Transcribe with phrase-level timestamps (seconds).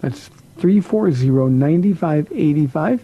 [0.00, 3.00] That's 340-9585.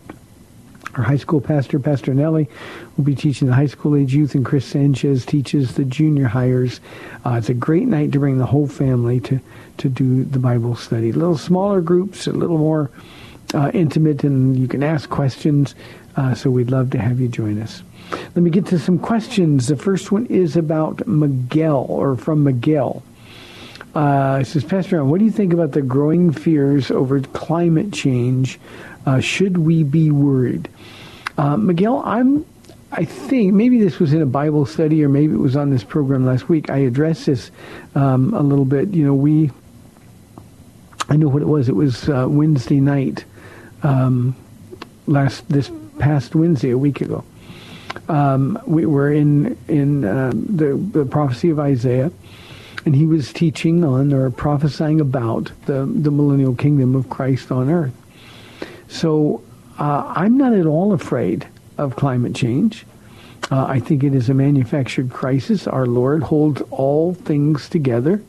[0.95, 2.49] Our high school pastor, Pastor Nelly,
[2.95, 6.79] will be teaching the high school age youth, and Chris Sanchez teaches the junior hires.
[7.23, 9.39] Uh, it's a great night to bring the whole family to,
[9.77, 11.11] to do the Bible study.
[11.11, 12.89] A little smaller groups, a little more
[13.53, 15.75] uh, intimate, and you can ask questions.
[16.15, 17.83] Uh, so we'd love to have you join us.
[18.11, 19.67] Let me get to some questions.
[19.67, 23.03] The first one is about Miguel, or from Miguel.
[23.95, 28.59] Uh, says, Pastor Ron, what do you think about the growing fears over climate change?
[29.05, 30.69] Uh, should we be worried?
[31.37, 32.45] Uh, Miguel, I'm.
[32.89, 35.83] I think maybe this was in a Bible study, or maybe it was on this
[35.83, 36.69] program last week.
[36.69, 37.51] I addressed this
[37.95, 38.89] um, a little bit.
[38.89, 39.51] You know, we.
[41.09, 41.67] I know what it was.
[41.67, 43.25] It was uh, Wednesday night,
[43.83, 44.35] um,
[45.05, 47.23] last this past Wednesday, a week ago
[48.09, 52.11] um, we were in in uh, the, the prophecy of Isaiah,
[52.85, 57.69] and he was teaching on or prophesying about the the millennial kingdom of Christ on
[57.69, 57.93] earth.
[58.87, 59.43] So
[59.77, 61.47] uh, I'm not at all afraid
[61.77, 62.85] of climate change.
[63.51, 65.67] Uh, I think it is a manufactured crisis.
[65.67, 68.21] Our Lord holds all things together.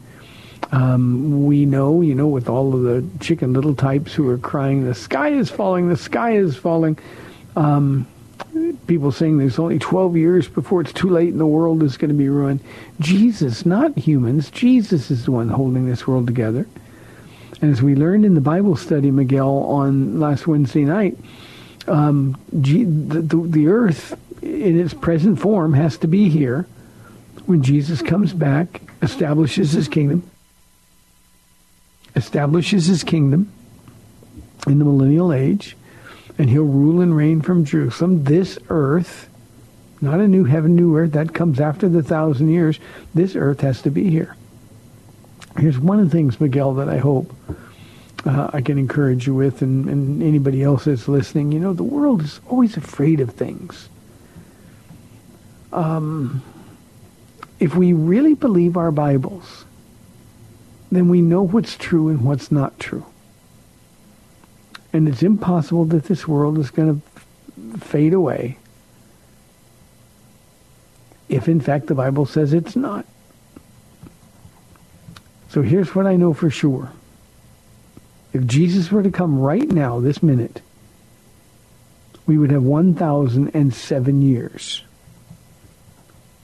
[0.71, 4.84] Um, we know, you know, with all of the chicken little types who are crying,
[4.84, 6.99] the sky is falling, the sky is falling.
[7.56, 8.06] Um,
[8.86, 12.10] people saying there's only 12 years before it's too late and the world is going
[12.10, 12.60] to be ruined.
[13.00, 14.50] Jesus, not humans.
[14.50, 16.66] Jesus is the one holding this world together.
[17.60, 21.18] And as we learned in the Bible study, Miguel, on last Wednesday night,
[21.86, 26.66] um, the, the, the earth in its present form has to be here
[27.47, 30.28] when Jesus comes back, establishes his kingdom,
[32.15, 33.51] establishes his kingdom
[34.66, 35.74] in the millennial age,
[36.39, 38.25] and he'll rule and reign from Jerusalem.
[38.25, 39.29] This earth,
[40.01, 42.79] not a new heaven, new earth, that comes after the thousand years.
[43.15, 44.37] This earth has to be here.
[45.59, 47.35] Here's one of the things, Miguel, that I hope
[48.25, 51.51] uh, I can encourage you with and, and anybody else that's listening.
[51.51, 53.89] You know, the world is always afraid of things.
[55.73, 56.43] um,
[57.61, 59.65] if we really believe our Bibles,
[60.91, 63.05] then we know what's true and what's not true.
[64.93, 68.59] And it's impossible that this world is going to fade away
[71.29, 73.05] if in fact the Bible says it's not.
[75.51, 76.93] So here's what I know for sure.
[78.33, 80.61] If Jesus were to come right now, this minute,
[82.27, 84.85] we would have 1,007 years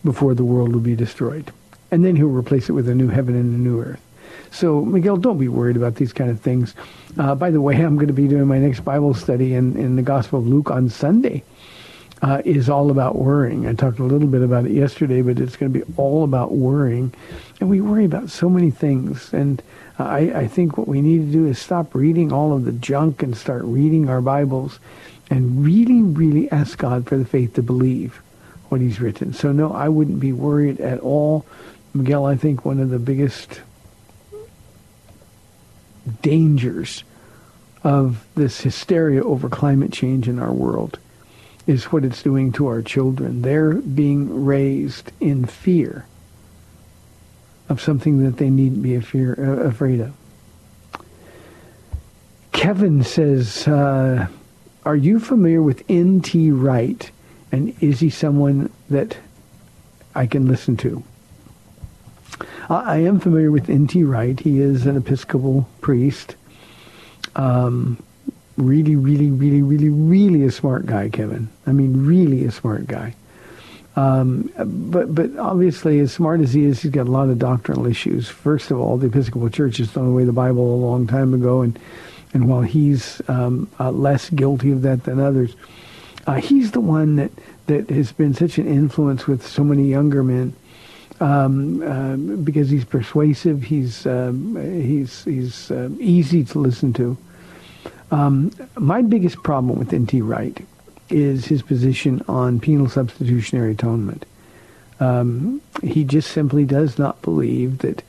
[0.02, 1.52] before the world will be destroyed.
[1.90, 4.00] And then he'll replace it with a new heaven and a new earth.
[4.50, 6.74] So, Miguel, don't be worried about these kind of things.
[7.18, 9.96] Uh, by the way, I'm going to be doing my next Bible study in, in
[9.96, 11.42] the Gospel of Luke on Sunday.
[12.22, 13.66] Uh, is all about worrying.
[13.66, 16.52] I talked a little bit about it yesterday, but it's going to be all about
[16.52, 17.12] worrying.
[17.60, 19.30] And we worry about so many things.
[19.34, 19.60] And
[19.98, 23.22] I, I think what we need to do is stop reading all of the junk
[23.22, 24.78] and start reading our Bibles
[25.28, 28.22] and really, really ask God for the faith to believe
[28.68, 29.32] what he's written.
[29.32, 31.44] So no, I wouldn't be worried at all.
[31.92, 33.60] Miguel, I think one of the biggest
[36.22, 37.04] dangers
[37.82, 40.98] of this hysteria over climate change in our world
[41.66, 43.42] is what it's doing to our children.
[43.42, 46.06] They're being raised in fear
[47.68, 50.12] of something that they needn't be uh, afraid of.
[52.52, 54.26] Kevin says, uh,
[54.84, 56.50] are you familiar with N.T.
[56.50, 57.10] Wright?
[57.50, 59.16] And is he someone that
[60.14, 61.02] I can listen to?
[62.70, 64.04] I am familiar with N.T.
[64.04, 64.38] Wright.
[64.38, 66.36] He is an Episcopal priest.
[67.36, 68.02] Um,
[68.56, 71.48] really, really, really, really, really a smart guy, Kevin.
[71.66, 73.14] I mean, really a smart guy.
[73.96, 77.86] Um, but but obviously, as smart as he is, he's got a lot of doctrinal
[77.86, 78.28] issues.
[78.28, 81.62] First of all, the Episcopal Church has thrown away the Bible a long time ago,
[81.62, 81.78] and
[82.32, 85.54] and while he's um, uh, less guilty of that than others,
[86.26, 87.30] uh, he's the one that,
[87.66, 90.54] that has been such an influence with so many younger men
[91.20, 97.16] um, uh, because he's persuasive, he's, um, he's, he's uh, easy to listen to.
[98.10, 100.22] Um, my biggest problem with N.T.
[100.22, 100.64] Wright
[101.10, 104.24] is his position on penal substitutionary atonement.
[105.00, 108.02] Um, he just simply does not believe that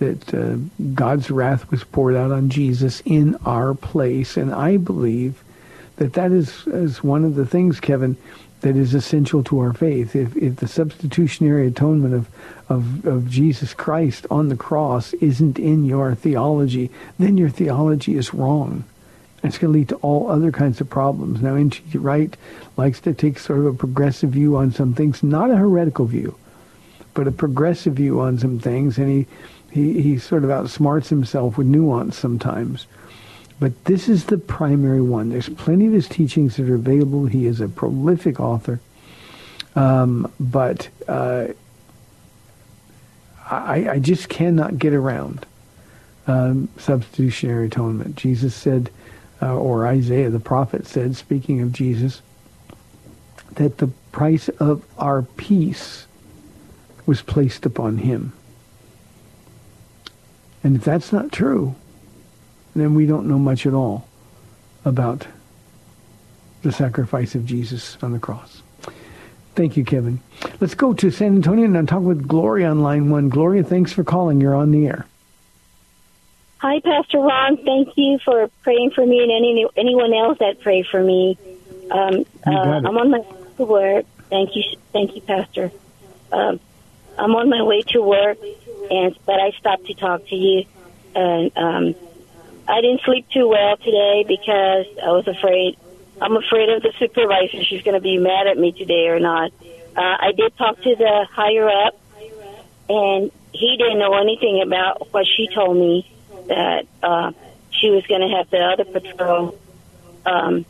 [0.00, 0.56] that uh,
[0.94, 4.36] God's wrath was poured out on Jesus in our place.
[4.36, 5.44] And I believe
[5.96, 8.16] that that is, is one of the things, Kevin,
[8.60, 10.14] that is essential to our faith.
[10.14, 12.28] If, if the substitutionary atonement of,
[12.68, 18.34] of, of Jesus Christ on the cross isn't in your theology, then your theology is
[18.34, 18.84] wrong.
[19.42, 21.40] It's going to lead to all other kinds of problems.
[21.40, 21.96] Now, N.T.
[21.96, 22.36] Wright
[22.76, 26.36] likes to take sort of a progressive view on some things, not a heretical view,
[27.14, 29.26] but a progressive view on some things, and he
[29.70, 32.86] he, he sort of outsmarts himself with nuance sometimes.
[33.60, 35.28] But this is the primary one.
[35.28, 37.26] There's plenty of his teachings that are available.
[37.26, 38.80] He is a prolific author.
[39.76, 41.48] Um, but uh,
[43.48, 45.46] I, I, just cannot get around
[46.26, 48.16] um, substitutionary atonement.
[48.16, 48.90] Jesus said,
[49.40, 52.20] uh, or Isaiah the prophet said, speaking of Jesus,
[53.54, 56.06] that the price of our peace
[57.06, 58.32] was placed upon him.
[60.64, 61.76] And if that's not true,
[62.74, 64.06] then we don't know much at all
[64.84, 65.26] about
[66.62, 68.62] the sacrifice of Jesus on the cross.
[69.54, 70.20] Thank you, Kevin.
[70.60, 73.28] Let's go to San Antonio and talk with Gloria on line one.
[73.28, 74.40] Gloria, thanks for calling.
[74.40, 75.06] You're on the air.
[76.58, 77.56] Hi, Pastor Ron.
[77.56, 81.38] Thank you for praying for me and any anyone else that prayed for me.
[81.90, 84.06] Um, uh, I'm on my way to work.
[84.28, 84.62] Thank you,
[84.92, 85.72] thank you, Pastor.
[86.30, 86.60] Um,
[87.18, 88.38] I'm on my way to work,
[88.90, 90.64] and but I stopped to talk to you,
[91.14, 91.94] and um,
[92.70, 95.76] I didn't sleep too well today because I was afraid.
[96.20, 97.64] I'm afraid of the supervisor.
[97.64, 99.52] She's going to be mad at me today or not.
[99.96, 101.98] Uh, I did talk to the higher up,
[102.88, 106.08] and he didn't know anything about what she told me
[106.46, 107.32] that uh,
[107.70, 109.58] she was going to have the other patrol
[110.24, 110.64] um,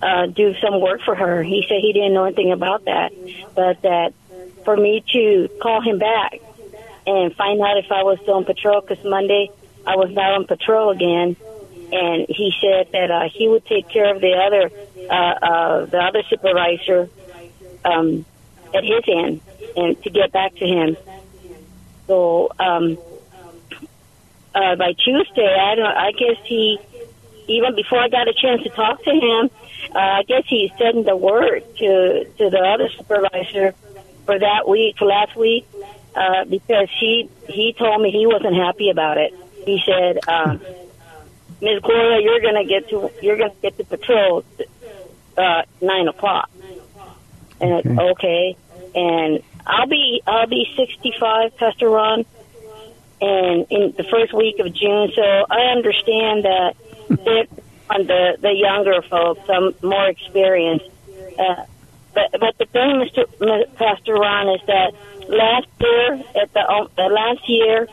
[0.00, 1.42] uh, do some work for her.
[1.42, 3.12] He said he didn't know anything about that,
[3.54, 4.14] but that
[4.64, 6.40] for me to call him back
[7.06, 9.50] and find out if I was still on patrol because Monday
[9.88, 11.36] I was not on patrol again.
[11.90, 14.70] And he said that uh, he would take care of the other,
[15.08, 17.08] uh, uh, the other supervisor
[17.82, 18.26] um,
[18.74, 19.40] at his end,
[19.74, 20.98] and to get back to him.
[22.06, 22.98] So um,
[24.54, 25.86] uh, by Tuesday, I don't.
[25.86, 26.78] I guess he,
[27.48, 29.50] even before I got a chance to talk to him,
[29.94, 33.74] uh, I guess he sent the word to to the other supervisor
[34.26, 35.66] for that week, for last week,
[36.14, 39.32] uh, because he he told me he wasn't happy about it.
[39.64, 40.56] He said, uh,
[41.60, 44.44] "Miss Gloria, you're gonna get to you're gonna get to patrol
[45.36, 46.50] uh, nine o'clock."
[47.60, 48.10] And okay.
[48.10, 48.56] okay.
[48.94, 52.24] And I'll be I'll be 65, Pastor Ron,
[53.20, 55.12] and in the first week of June.
[55.14, 56.76] So I understand that
[57.90, 60.86] on the the younger folks, some more experienced.
[61.38, 61.64] Uh,
[62.14, 63.08] but but the thing,
[63.40, 63.74] Mr.
[63.76, 64.94] Pastor Ron, is that
[65.28, 67.88] last year at the uh, last year,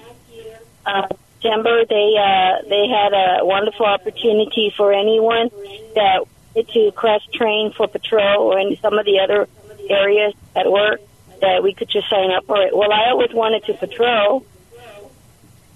[0.86, 1.08] uh,
[1.46, 5.50] December, they uh, they had a wonderful opportunity for anyone
[5.94, 6.26] that
[6.56, 9.48] to cross train for patrol or in some of the other
[9.90, 11.02] areas at work
[11.42, 12.76] that we could just sign up for it.
[12.76, 14.46] Well, I always wanted to patrol,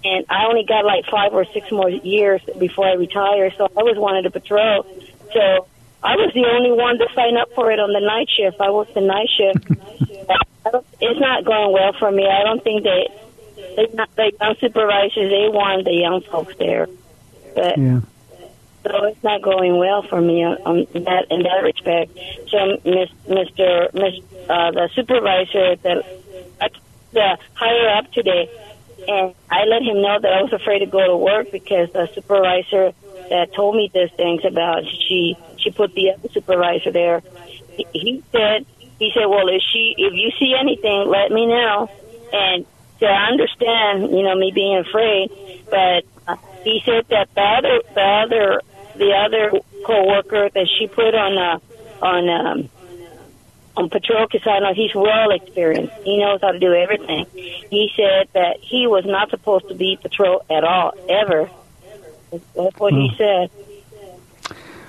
[0.03, 3.69] and I only got like five or six more years before I retire, so I
[3.75, 4.83] always wanted to patrol.
[5.33, 5.67] So
[6.01, 8.59] I was the only one to sign up for it on the night shift.
[8.61, 9.65] I worked the night shift.
[11.01, 12.25] it's not going well for me.
[12.25, 13.09] I don't think that
[13.75, 16.87] they, the young supervisors they want the young folks there,
[17.55, 17.77] but.
[17.77, 18.01] Yeah.
[18.81, 22.17] So it's not going well for me on, that in that respect.
[22.47, 23.93] So, Miss, Mr.
[23.93, 24.15] Miss,
[24.49, 26.01] uh, the supervisor, the,
[27.11, 28.49] the higher up today,
[29.07, 32.07] and I let him know that I was afraid to go to work because the
[32.13, 32.93] supervisor
[33.29, 37.21] that told me these things about she she put the other supervisor there.
[37.71, 38.65] He, he said
[38.97, 41.89] he said, well, if she if you see anything, let me know.
[42.31, 42.65] And
[42.99, 45.31] so I understand, you know, me being afraid,
[45.69, 48.61] but uh, he said that the other the other
[48.95, 52.69] the other coworker that she put on uh, on um,
[53.77, 55.93] on patrol because I know he's well experienced.
[56.03, 57.25] He knows how to do everything.
[57.33, 61.49] He said that he was not supposed to be patrol at all ever.
[62.31, 63.49] That's what he said.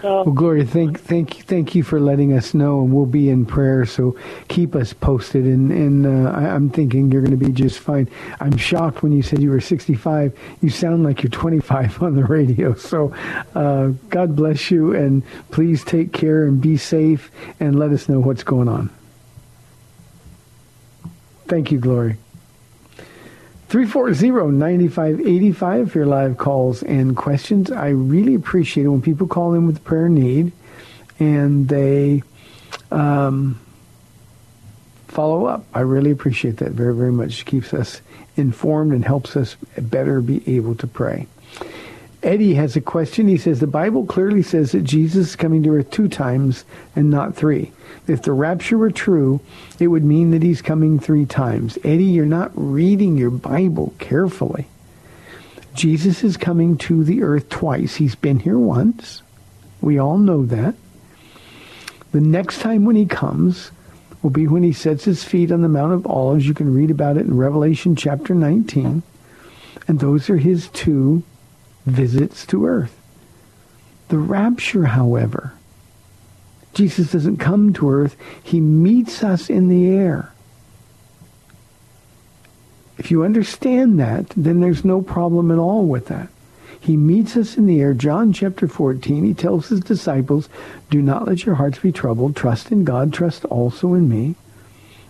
[0.02, 3.28] So, well, Gloria, thank thank you, thank you for letting us know, and we'll be
[3.28, 3.84] in prayer.
[3.84, 4.16] So
[4.48, 5.44] keep us posted.
[5.44, 8.08] And and uh, I, am thinking you're going to be just fine.
[8.40, 10.36] I'm shocked when you said you were 65.
[10.62, 12.74] You sound like you're 25 on the radio.
[12.74, 13.12] So
[13.54, 18.20] uh, God bless you, and please take care and be safe, and let us know
[18.20, 18.88] what's going on.
[21.46, 22.16] Thank you, Glory.
[23.70, 27.70] 340-9585 for your live calls and questions.
[27.70, 30.50] I really appreciate it when people call in with prayer need
[31.20, 32.24] and they
[32.90, 33.60] um,
[35.06, 35.64] follow up.
[35.72, 37.42] I really appreciate that very, very much.
[37.42, 38.00] It keeps us
[38.36, 41.28] informed and helps us better be able to pray.
[42.22, 43.28] Eddie has a question.
[43.28, 47.10] He says, the Bible clearly says that Jesus is coming to earth two times and
[47.10, 47.72] not three.
[48.06, 49.40] If the rapture were true,
[49.78, 51.78] it would mean that he's coming three times.
[51.82, 54.66] Eddie, you're not reading your Bible carefully.
[55.74, 57.96] Jesus is coming to the earth twice.
[57.96, 59.22] He's been here once.
[59.80, 60.74] We all know that.
[62.12, 63.70] The next time when he comes
[64.22, 66.46] will be when he sets his feet on the Mount of Olives.
[66.46, 69.02] You can read about it in Revelation chapter 19.
[69.88, 71.22] And those are his two
[71.86, 72.96] visits to earth.
[74.08, 75.52] The rapture, however,
[76.74, 78.16] Jesus doesn't come to earth.
[78.42, 80.32] He meets us in the air.
[82.98, 86.28] If you understand that, then there's no problem at all with that.
[86.78, 87.92] He meets us in the air.
[87.92, 90.48] John chapter 14, he tells his disciples,
[90.90, 92.36] do not let your hearts be troubled.
[92.36, 93.12] Trust in God.
[93.12, 94.34] Trust also in me.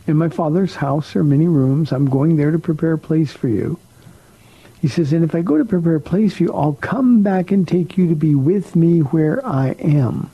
[0.07, 1.93] In my Father's house are many rooms.
[1.93, 3.79] I'm going there to prepare a place for you.
[4.81, 7.51] He says, and if I go to prepare a place for you, I'll come back
[7.51, 10.31] and take you to be with me where I am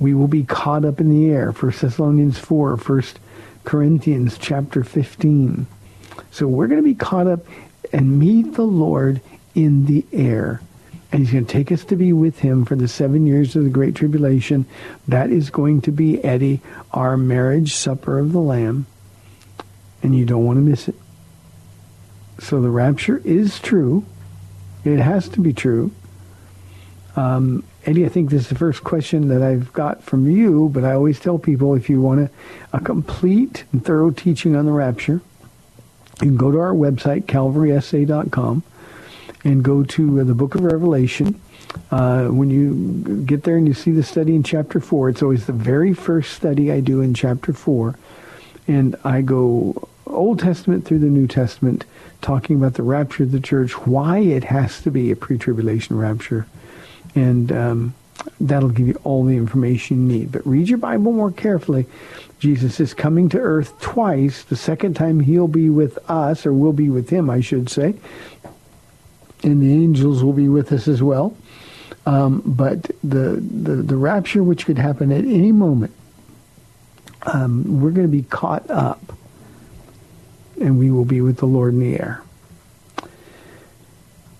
[0.00, 1.50] we will be caught up in the air.
[1.50, 3.02] 1 Thessalonians 4, 1
[3.64, 5.66] Corinthians chapter 15.
[6.30, 7.40] So we're going to be caught up
[7.92, 9.20] and meet the Lord
[9.54, 10.60] in the air.
[11.10, 13.64] And he's going to take us to be with him for the seven years of
[13.64, 14.66] the Great Tribulation.
[15.08, 16.60] That is going to be, Eddie,
[16.92, 18.86] our marriage supper of the Lamb.
[20.02, 20.94] And you don't want to miss it.
[22.38, 24.04] So the rapture is true.
[24.84, 25.90] It has to be true.
[27.16, 30.84] Um, Eddie, I think this is the first question that I've got from you, but
[30.84, 32.30] I always tell people if you want a,
[32.72, 35.20] a complete and thorough teaching on the rapture,
[36.20, 38.62] you can go to our website, calvarysa.com,
[39.44, 41.40] and go to the book of Revelation.
[41.90, 45.46] Uh, when you get there and you see the study in chapter 4, it's always
[45.46, 47.98] the very first study I do in chapter 4.
[48.66, 49.88] And I go
[50.18, 51.84] Old Testament through the New Testament,
[52.20, 56.46] talking about the rapture of the church, why it has to be a pre-tribulation rapture,
[57.14, 57.94] and um,
[58.40, 60.32] that'll give you all the information you need.
[60.32, 61.86] But read your Bible more carefully.
[62.38, 64.44] Jesus is coming to earth twice.
[64.44, 67.94] The second time he'll be with us, or we'll be with him, I should say.
[69.42, 71.36] And the angels will be with us as well.
[72.06, 75.92] Um, but the, the, the rapture, which could happen at any moment,
[77.22, 79.00] um, we're going to be caught up.
[80.60, 82.22] And we will be with the Lord in the air.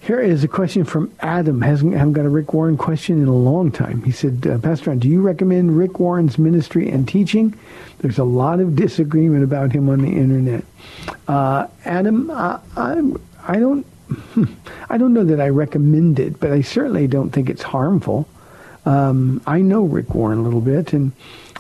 [0.01, 1.61] Here is a question from Adam.
[1.61, 4.03] Hasn't haven't got a Rick Warren question in a long time.
[4.05, 7.55] He said, uh, Pastor Ron, do you recommend Rick Warren's ministry and teaching?
[7.99, 10.65] There's a lot of disagreement about him on the internet.
[11.27, 13.03] Uh, Adam, I, I,
[13.47, 13.87] I don't
[14.89, 18.27] I don't know that I recommend it, but I certainly don't think it's harmful.
[18.87, 21.13] Um, I know Rick Warren a little bit, and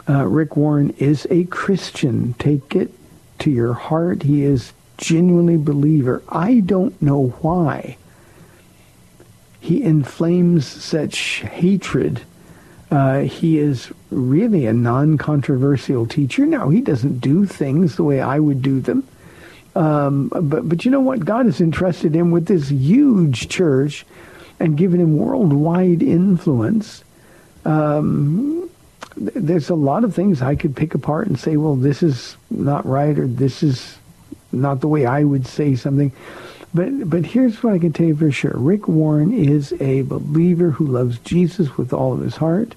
[0.08, 2.32] uh, Rick Warren is a Christian.
[2.38, 2.92] Take it
[3.40, 4.22] to your heart.
[4.22, 6.22] He is genuinely believer.
[6.28, 7.96] I don't know why
[9.60, 12.22] he inflames such hatred.
[12.90, 16.46] Uh, he is really a non-controversial teacher.
[16.46, 19.06] Now, he doesn't do things the way I would do them.
[19.74, 21.24] Um, but, but you know what?
[21.24, 24.06] God has entrusted him with this huge church
[24.58, 27.04] and given him worldwide influence.
[27.64, 28.67] Um,
[29.18, 32.86] there's a lot of things I could pick apart and say, well, this is not
[32.86, 33.96] right or this is
[34.52, 36.12] not the way I would say something.
[36.74, 38.54] But but here's what I can tell you for sure.
[38.54, 42.74] Rick Warren is a believer who loves Jesus with all of his heart.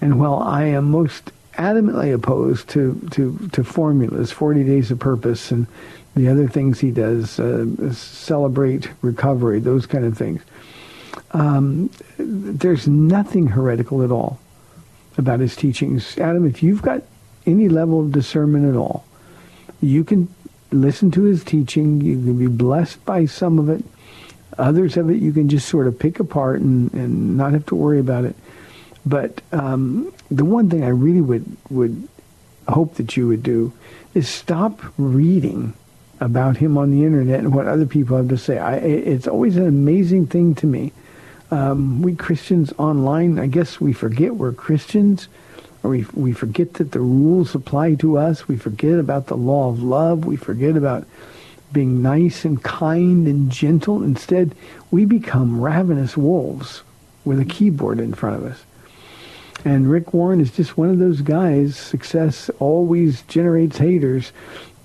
[0.00, 5.52] And while I am most adamantly opposed to, to, to formulas, 40 days of purpose,
[5.52, 5.66] and
[6.16, 10.42] the other things he does, uh, celebrate recovery, those kind of things,
[11.32, 14.40] um, there's nothing heretical at all
[15.18, 16.18] about his teachings.
[16.18, 17.02] Adam, if you've got
[17.46, 19.04] any level of discernment at all,
[19.80, 20.32] you can
[20.70, 22.00] listen to his teaching.
[22.00, 23.84] You can be blessed by some of it.
[24.58, 27.74] Others of it you can just sort of pick apart and, and not have to
[27.74, 28.36] worry about it.
[29.04, 32.08] But um, the one thing I really would would
[32.68, 33.72] hope that you would do
[34.14, 35.74] is stop reading
[36.20, 38.58] about him on the internet and what other people have to say.
[38.58, 40.92] I, it's always an amazing thing to me.
[41.52, 45.28] Um, we Christians online, I guess we forget we're Christians
[45.82, 48.48] or we, we forget that the rules apply to us.
[48.48, 50.24] We forget about the law of love.
[50.24, 51.06] We forget about
[51.70, 54.02] being nice and kind and gentle.
[54.02, 54.54] Instead,
[54.90, 56.82] we become ravenous wolves
[57.22, 58.64] with a keyboard in front of us.
[59.62, 61.76] And Rick Warren is just one of those guys.
[61.76, 64.32] Success always generates haters.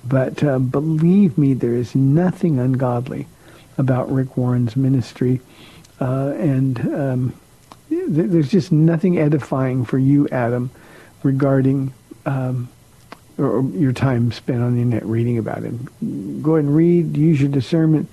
[0.03, 3.25] But uh, believe me, there is nothing ungodly
[3.77, 5.39] about Rick Warren's ministry.
[5.99, 7.33] Uh, and um,
[7.89, 10.69] th- there's just nothing edifying for you, Adam,
[11.23, 11.93] regarding
[12.25, 12.69] um,
[13.37, 16.41] or your time spent on the internet reading about him.
[16.41, 17.15] Go ahead and read.
[17.15, 18.09] Use your discernment.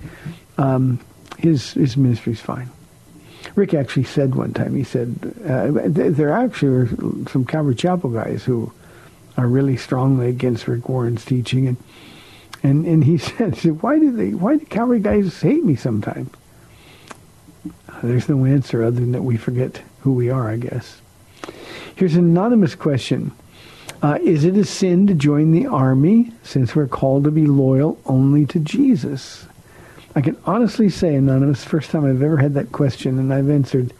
[0.57, 0.99] Um,
[1.37, 2.69] his his ministry's fine.
[3.55, 4.75] Rick actually said one time.
[4.75, 5.15] He said
[5.47, 6.87] uh, there actually are
[7.29, 8.71] some Calvary Chapel guys who
[9.37, 11.77] are really strongly against Rick Warren's teaching, and
[12.63, 16.29] and and he said, why do they why do Calvary guys hate me sometimes?
[18.03, 21.01] There's no answer other than that we forget who we are, I guess.
[21.95, 23.31] Here's an anonymous question.
[24.01, 27.97] Uh, is it a sin to join the army since we're called to be loyal
[28.05, 29.45] only to Jesus?
[30.15, 33.93] I can honestly say, Anonymous, first time I've ever had that question, and I've answered,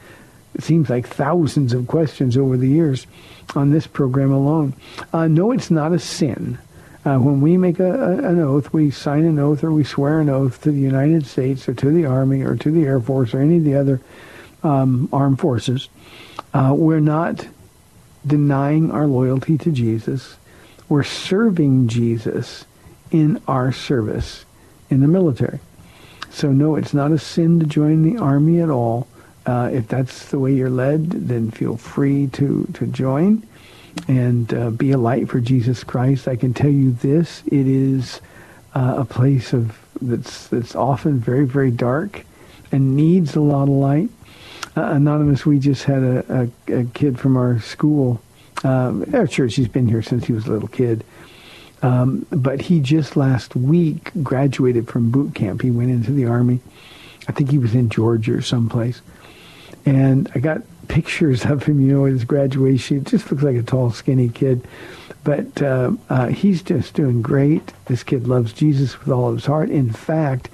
[0.53, 3.07] it seems like thousands of questions over the years
[3.55, 4.73] on this program alone.
[5.11, 6.57] Uh, no, it's not a sin.
[7.05, 10.19] Uh, when we make a, a, an oath, we sign an oath or we swear
[10.19, 13.33] an oath to the United States or to the Army or to the Air Force
[13.33, 14.01] or any of the other
[14.63, 15.87] um, armed forces.
[16.51, 17.47] Uh, we're not
[18.25, 20.37] denying our loyalty to Jesus.
[20.89, 22.65] We're serving Jesus
[23.11, 24.45] in our service
[24.89, 25.59] in the military.
[26.31, 29.07] So no, it's not a sin to join the army at all.
[29.45, 33.47] Uh, if that's the way you're led, then feel free to, to join
[34.07, 36.27] and uh, be a light for Jesus Christ.
[36.27, 38.21] I can tell you this, it is
[38.73, 42.25] uh, a place of that's, that's often very, very dark
[42.71, 44.09] and needs a lot of light.
[44.75, 48.21] Uh, Anonymous, we just had a, a, a kid from our school,
[48.63, 51.03] um, our church, he's been here since he was a little kid.
[51.81, 55.61] Um, but he just last week graduated from boot camp.
[55.61, 56.59] He went into the Army.
[57.27, 59.01] I think he was in Georgia or someplace.
[59.85, 62.99] And I got pictures of him, you know, at his graduation.
[62.99, 64.67] He just looks like a tall, skinny kid.
[65.23, 67.73] But uh, uh, he's just doing great.
[67.85, 69.69] This kid loves Jesus with all of his heart.
[69.69, 70.49] In fact,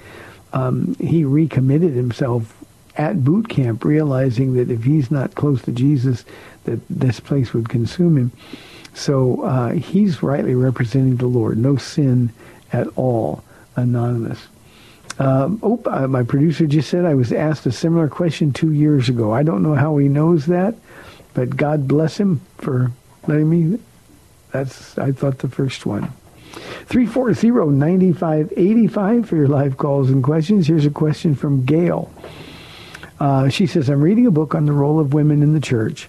[0.52, 2.56] um, he recommitted himself
[2.96, 6.24] at boot camp, realizing that if he's not close to Jesus,
[6.64, 8.32] that this place would consume him.
[8.94, 11.58] So uh, he's rightly representing the Lord.
[11.58, 12.32] No sin
[12.72, 13.42] at all.
[13.76, 14.48] Anonymous.
[15.18, 19.08] Um, oh, uh, my producer just said I was asked a similar question two years
[19.08, 19.32] ago.
[19.32, 20.74] I don't know how he knows that,
[21.34, 22.92] but God bless him for
[23.26, 23.78] letting me.
[24.52, 26.12] That's I thought the first one.
[26.88, 30.66] 340-9585 for your live calls and questions.
[30.66, 32.12] Here's a question from Gail.
[33.20, 36.08] Uh, she says, I'm reading a book on the role of women in the church,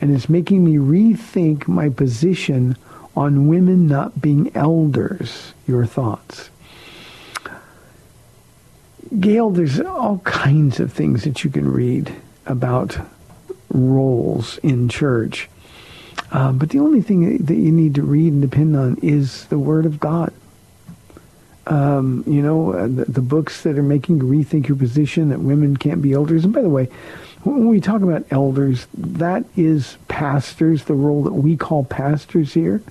[0.00, 2.76] and it's making me rethink my position
[3.16, 5.54] on women not being elders.
[5.66, 6.50] Your thoughts?
[9.18, 12.14] Gail, there's all kinds of things that you can read
[12.46, 12.96] about
[13.72, 15.48] roles in church.
[16.30, 19.58] Uh, but the only thing that you need to read and depend on is the
[19.58, 20.32] Word of God.
[21.66, 25.40] Um, you know, uh, the, the, books that are making you rethink your position that
[25.40, 26.44] women can't be elders.
[26.44, 26.88] And by the way,
[27.42, 32.82] when we talk about elders, that is pastors, the role that we call pastors here.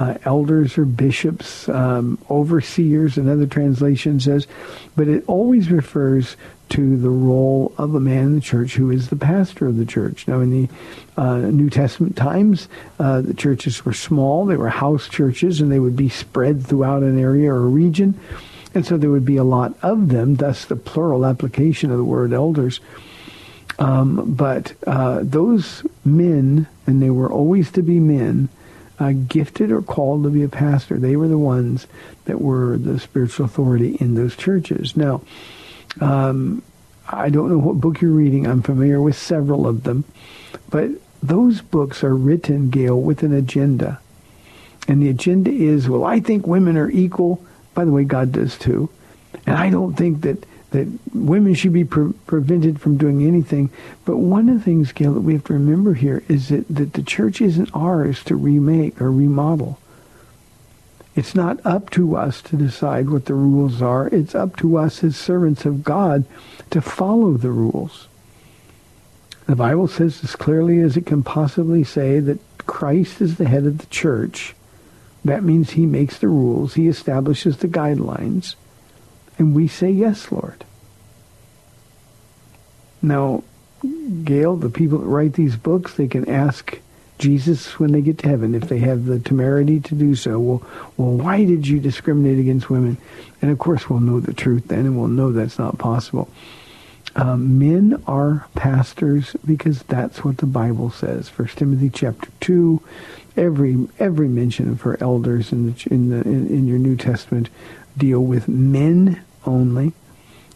[0.00, 4.46] Uh, elders or bishops, um, overseers, another translation says,
[4.96, 6.38] but it always refers
[6.70, 9.84] to the role of a man in the church who is the pastor of the
[9.84, 10.26] church.
[10.26, 10.68] Now, in the
[11.18, 12.66] uh, New Testament times,
[12.98, 17.02] uh, the churches were small; they were house churches, and they would be spread throughout
[17.02, 18.18] an area or a region,
[18.72, 20.36] and so there would be a lot of them.
[20.36, 22.80] Thus, the plural application of the word elders.
[23.78, 28.48] Um, but uh, those men, and they were always to be men,
[29.00, 30.98] uh, gifted or called to be a pastor.
[30.98, 31.88] They were the ones
[32.26, 34.96] that were the spiritual authority in those churches.
[34.96, 35.22] Now
[36.00, 36.62] um,
[37.08, 38.46] I don't know what book you're reading.
[38.46, 40.04] I'm familiar with several of them.
[40.68, 40.90] But
[41.22, 44.00] those books are written, Gail, with an agenda.
[44.86, 47.44] And the agenda is, well, I think women are equal.
[47.74, 48.90] By the way, God does too.
[49.46, 53.70] And I don't think that, that women should be pre- prevented from doing anything.
[54.04, 56.92] But one of the things, Gail, that we have to remember here is that, that
[56.92, 59.78] the church isn't ours to remake or remodel.
[61.16, 64.06] It's not up to us to decide what the rules are.
[64.08, 66.24] It's up to us as servants of God
[66.70, 68.06] to follow the rules.
[69.46, 73.66] The Bible says as clearly as it can possibly say that Christ is the head
[73.66, 74.54] of the church.
[75.24, 76.74] That means he makes the rules.
[76.74, 78.54] He establishes the guidelines.
[79.40, 80.66] And we say, yes, Lord.
[83.00, 83.42] Now,
[84.22, 86.78] Gail, the people that write these books, they can ask
[87.18, 90.38] Jesus when they get to heaven, if they have the temerity to do so.
[90.38, 90.62] Well,
[90.98, 92.98] well, why did you discriminate against women?
[93.40, 96.28] And of course, we'll know the truth then, and we'll know that's not possible.
[97.16, 101.30] Um, men are pastors because that's what the Bible says.
[101.30, 102.82] First Timothy chapter two,
[103.38, 107.48] every every mention of her elders in the in the in, in your New Testament
[107.96, 109.92] deal with men only.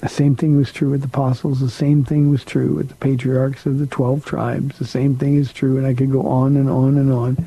[0.00, 1.60] The same thing was true with the apostles.
[1.60, 4.78] The same thing was true with the patriarchs of the 12 tribes.
[4.78, 7.46] The same thing is true, and I could go on and on and on.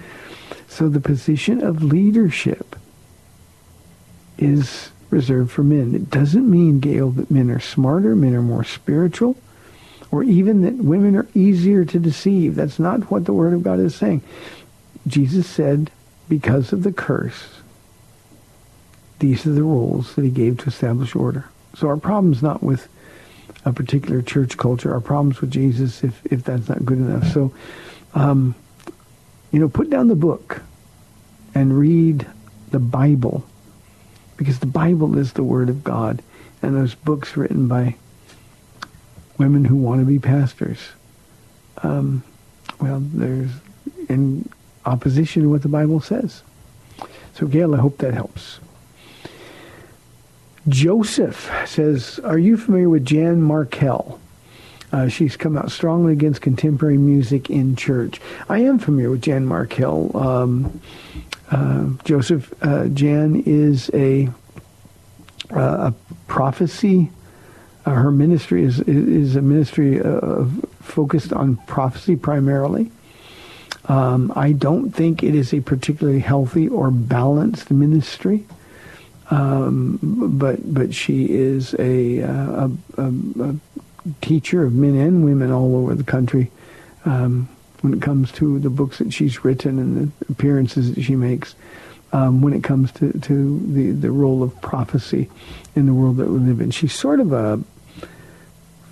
[0.67, 2.76] So the position of leadership
[4.38, 5.95] is reserved for men.
[5.95, 9.38] It doesn't mean, Gail, that men are smarter, men are more spiritual,
[10.12, 12.56] or even that women are easier to deceive.
[12.56, 14.21] That's not what the Word of God is saying.
[15.06, 15.91] Jesus said,
[16.28, 17.47] because of the curse,
[19.19, 21.45] these are the rules that he gave to establish order.
[21.75, 22.88] So our problem's not with
[23.65, 24.93] a particular church culture.
[24.93, 27.27] Our problem's with Jesus if, if that's not good enough.
[27.32, 27.53] So,
[28.13, 28.56] um,
[29.51, 30.62] you know, put down the book
[31.53, 32.25] and read
[32.71, 33.45] the Bible
[34.38, 36.21] because the Bible is the Word of God.
[36.62, 37.95] And those books written by
[39.38, 40.80] women who want to be pastors,
[41.84, 42.23] um,
[42.80, 43.51] well, there's
[44.10, 44.47] in
[44.86, 46.41] opposition to what the Bible says.
[47.36, 48.60] So, Gail, I hope that helps.
[50.67, 54.19] Joseph says, are you familiar with Jan Markell?
[54.91, 58.21] Uh, she's come out strongly against contemporary music in church.
[58.49, 60.13] I am familiar with Jan Markell.
[60.15, 60.82] Um,
[61.51, 64.30] uh, Joseph, uh, Jan is a,
[65.53, 65.93] uh, a
[66.27, 67.12] prophecy.
[67.86, 72.91] Uh, her ministry is is a ministry of, focused on prophecy primarily.
[73.86, 78.45] Um, I don't think it is a particularly healthy or balanced ministry.
[79.30, 83.12] Um, but but she is a, uh, a, a,
[83.44, 83.56] a,
[84.22, 86.50] teacher of men and women all over the country
[87.04, 87.50] um,
[87.82, 91.56] when it comes to the books that she's written and the appearances that she makes.
[92.13, 95.30] Um, when it comes to, to the, the role of prophecy
[95.76, 96.72] in the world that we live in.
[96.72, 97.62] She's sort of a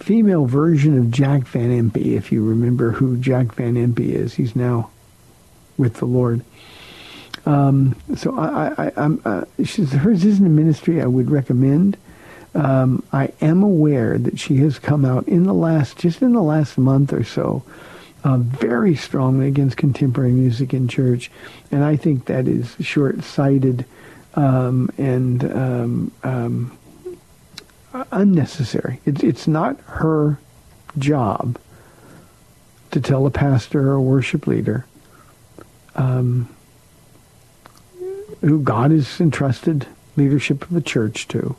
[0.02, 4.34] female version of Jack Van Impe, if you remember who Jack Van Impe is.
[4.34, 4.90] He's now
[5.78, 6.44] with the Lord.
[7.46, 11.98] Um, so I, I, uh, hers isn't a ministry I would recommend.
[12.56, 16.42] Um, I am aware that she has come out in the last, just in the
[16.42, 17.64] last month or so,
[18.24, 21.30] uh, very strongly against contemporary music in church,
[21.72, 23.86] and I think that is short-sighted
[24.36, 26.78] um, and um, um,
[28.12, 29.00] unnecessary.
[29.06, 30.40] It's it's not her
[30.98, 31.60] job
[32.92, 34.86] to tell a pastor or worship leader
[35.96, 36.50] um,
[38.46, 41.56] who God has entrusted leadership of the church to.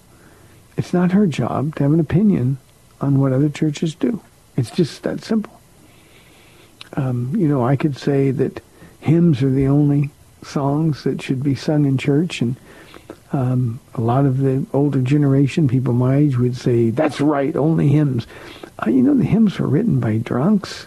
[0.77, 2.59] It's not her job to have an opinion
[3.01, 4.23] on what other churches do.
[4.57, 5.61] It's just that simple.
[6.95, 8.63] Um, you know, I could say that
[9.01, 10.11] hymns are the only
[10.43, 12.57] songs that should be sung in church, and
[13.33, 17.89] Um, a lot of the older generation, people my age, would say, that's right, only
[17.89, 18.25] hymns.
[18.79, 20.87] Uh, you know, the hymns were written by drunks.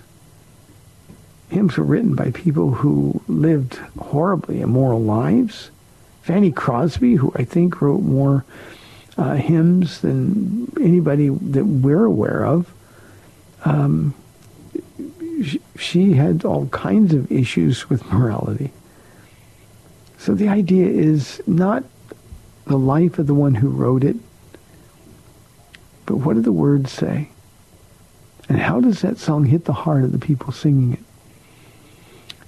[1.49, 5.69] Hymns were written by people who lived horribly immoral lives.
[6.29, 8.45] Fanny Crosby, who I think wrote more
[9.17, 12.71] uh, hymns than anybody that we're aware of,
[13.65, 14.13] um,
[15.79, 18.71] she had all kinds of issues with morality.
[20.19, 21.83] So the idea is not
[22.67, 24.17] the life of the one who wrote it,
[26.05, 27.29] but what do the words say?
[28.47, 31.09] And how does that song hit the heart of the people singing it?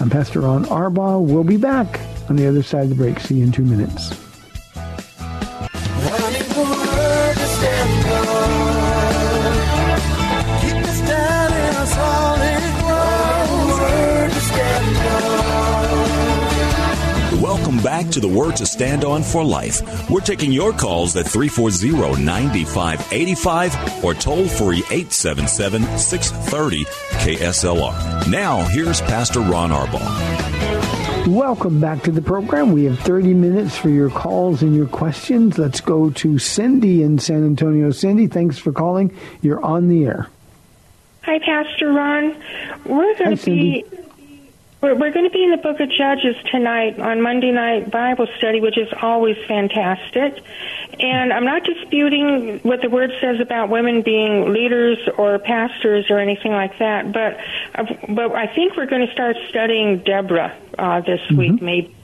[0.00, 1.26] I'm Pastor Ron Arbaugh.
[1.26, 1.98] We'll be back
[2.30, 3.18] on the other side of the break.
[3.18, 4.31] See you in two minutes.
[17.82, 20.08] Back to the Word to Stand On for Life.
[20.08, 28.30] We're taking your calls at 340 9585 or toll free 877 630 KSLR.
[28.30, 31.26] Now, here's Pastor Ron Arbaugh.
[31.26, 32.72] Welcome back to the program.
[32.72, 35.56] We have 30 minutes for your calls and your questions.
[35.56, 37.90] Let's go to Cindy in San Antonio.
[37.92, 39.16] Cindy, thanks for calling.
[39.40, 40.28] You're on the air.
[41.22, 42.36] Hi, Pastor Ron.
[42.84, 43.84] We're going to be
[44.82, 48.26] we're, we're going to be in the book of Judges tonight on Monday night Bible
[48.36, 50.42] study, which is always fantastic.
[50.98, 56.18] And I'm not disputing what the word says about women being leaders or pastors or
[56.18, 57.38] anything like that, but
[57.74, 61.36] uh, but I think we're going to start studying Deborah uh, this mm-hmm.
[61.36, 61.96] week, maybe.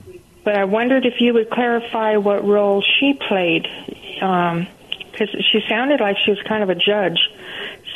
[0.43, 3.67] But I wondered if you would clarify what role she played,
[4.13, 7.19] because um, she sounded like she was kind of a judge.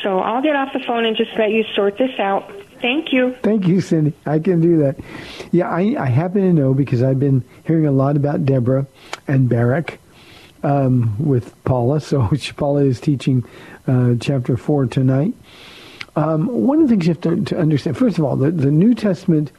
[0.03, 2.51] So I'll get off the phone and just let you sort this out.
[2.83, 3.33] Thank you.
[3.41, 4.11] Thank you, Cindy.
[4.25, 4.99] I can do that.
[5.53, 8.85] Yeah, I, I happen to know because I've been hearing a lot about Deborah
[9.25, 9.99] and Barak
[10.63, 12.01] um, with Paula.
[12.01, 13.45] So Paula is teaching
[13.87, 15.33] uh, chapter 4 tonight.
[16.17, 18.69] Um, one of the things you have to, to understand, first of all, the, the
[18.69, 19.53] New Testament,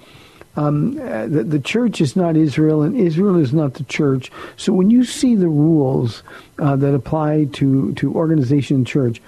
[0.57, 4.31] um, uh, the, the, church is not Israel, and Israel is not the church.
[4.59, 6.23] So when you see the rules
[6.59, 9.23] uh, that apply to, to organization church,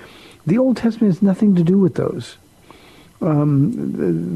[0.46, 2.36] the Old Testament has nothing to do with those
[3.20, 3.72] um,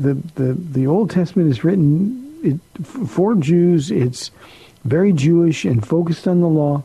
[0.02, 3.90] the, the, the Old Testament is written it, for Jews.
[3.90, 4.30] It's
[4.84, 6.82] very Jewish and focused on the law.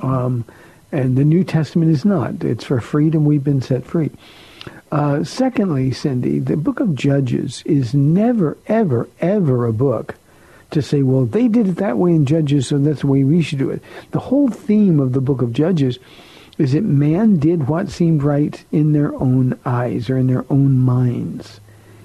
[0.00, 0.44] Um,
[0.90, 2.44] and the New Testament is not.
[2.44, 3.24] It's for freedom.
[3.24, 4.10] We've been set free.
[4.90, 10.16] Uh, secondly, Cindy, the book of Judges is never, ever, ever a book
[10.72, 13.42] to say, well, they did it that way in Judges, so that's the way we
[13.42, 13.82] should do it.
[14.10, 15.98] The whole theme of the book of Judges
[16.62, 20.78] is that man did what seemed right in their own eyes or in their own
[20.78, 21.60] minds.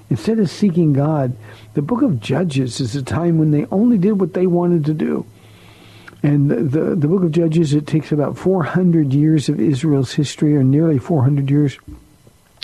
[0.10, 1.36] Instead of seeking God,
[1.76, 4.94] the book of Judges is a time when they only did what they wanted to
[4.96, 5.28] do.
[6.24, 10.56] And the, the, the book of Judges, it takes about 400 years of Israel's history,
[10.56, 11.78] or nearly 400 years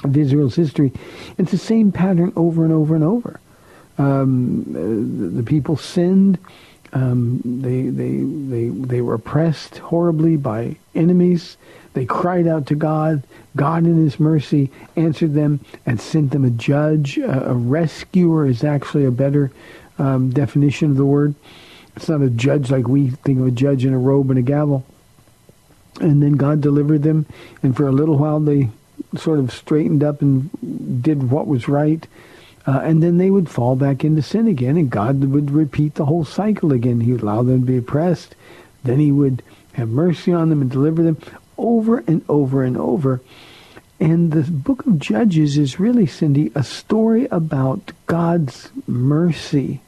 [0.03, 0.91] of Israel's history.
[1.37, 3.39] It's the same pattern over and over and over.
[3.99, 6.39] Um, the, the, people sinned.
[6.93, 11.57] Um, they, they, they, they were oppressed horribly by enemies.
[11.93, 13.23] They cried out to God.
[13.55, 17.17] God in his mercy answered them and sent them a judge.
[17.17, 19.51] A, a rescuer is actually a better
[19.99, 21.35] um, definition of the word.
[21.95, 24.43] It's not a judge like we think of a judge in a robe and a
[24.43, 24.83] gavel.
[26.01, 27.27] And then God delivered them,
[27.61, 28.69] and for a little while they
[29.15, 30.49] sort of straightened up and
[31.03, 32.07] did what was right.
[32.65, 36.05] Uh, and then they would fall back into sin again, and God would repeat the
[36.05, 37.01] whole cycle again.
[37.01, 38.35] He would allow them to be oppressed.
[38.83, 41.17] Then he would have mercy on them and deliver them
[41.57, 43.21] over and over and over.
[43.99, 49.81] And the book of Judges is really, Cindy, a story about God's mercy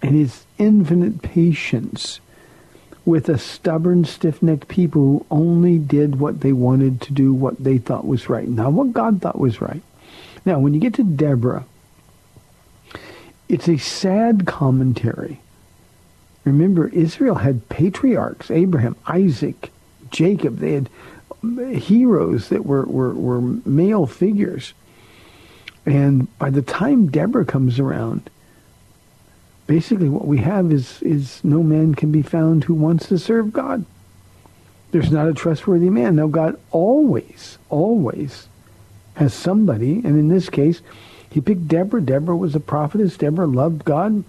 [0.00, 2.20] and his infinite patience
[3.04, 7.78] with a stubborn, stiff-necked people who only did what they wanted to do, what they
[7.78, 9.82] thought was right, not what God thought was right.
[10.44, 11.64] Now, when you get to Deborah,
[13.48, 15.40] it's a sad commentary
[16.44, 19.71] Remember, Israel had patriarchs, Abraham, Isaac,
[20.12, 20.58] Jacob.
[20.58, 20.90] They had
[21.76, 24.74] heroes that were, were, were male figures.
[25.84, 28.30] And by the time Deborah comes around,
[29.66, 33.52] basically what we have is, is no man can be found who wants to serve
[33.52, 33.84] God.
[34.92, 36.16] There's not a trustworthy man.
[36.16, 38.48] Now God always, always
[39.14, 40.80] has somebody, and in this case,
[41.30, 42.02] he picked Deborah.
[42.02, 43.16] Deborah was a prophetess.
[43.16, 44.22] Deborah loved God.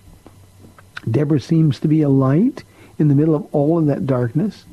[1.10, 2.64] Deborah seems to be a light
[2.98, 4.66] in the middle of all of that darkness.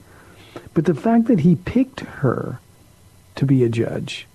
[0.74, 2.60] But the fact that he picked her
[3.36, 4.26] to be a judge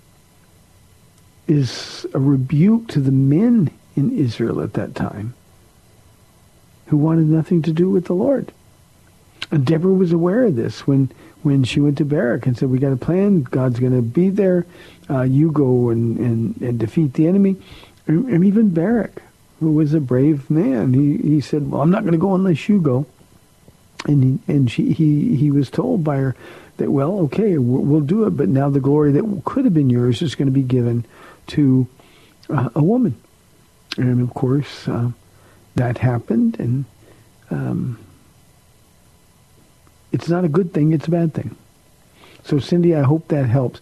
[1.47, 5.34] is a rebuke to the men in Israel at that time
[6.88, 8.51] who wanted nothing to do with the Lord.
[9.51, 11.12] And Deborah was aware of this when,
[11.43, 13.43] when she went to Barak and said, we got a plan.
[13.43, 14.65] God's going to be there.
[15.10, 17.56] Uh, you go and, and, and defeat the enemy.
[18.08, 19.21] And, and even Barak,
[19.60, 22.67] who was a brave man, he, he said, well, I'm not going to go unless
[22.67, 23.06] you go.
[24.05, 26.35] And he, and she, he, he was told by her
[26.77, 30.21] that, well, okay, we'll, do it, but now the glory that could have been yours
[30.21, 31.05] is going to be given
[31.47, 31.87] to
[32.49, 33.15] uh, a woman.
[33.97, 35.11] And of course, uh,
[35.75, 36.85] that happened, and
[37.49, 37.99] um,
[40.11, 41.55] it's not a good thing, it's a bad thing.
[42.43, 43.81] So, Cindy, I hope that helps.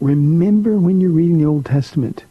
[0.00, 2.24] Remember when you're reading the Old Testament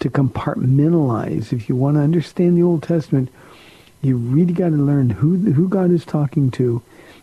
[0.00, 1.52] to compartmentalize.
[1.52, 3.30] If you want to understand the Old Testament,
[4.04, 6.82] you really got to learn who who God is talking to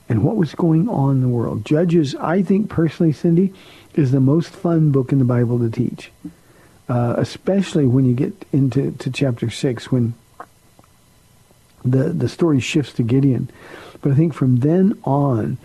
[0.10, 1.66] and what was going on in the world.
[1.66, 3.54] Judges, I think personally, Cindy,
[3.94, 6.12] is the most fun book in the Bible to teach,
[6.90, 10.14] uh, especially when you get into to chapter six when
[11.84, 13.50] the the story shifts to Gideon.
[14.02, 15.58] But I think from then on,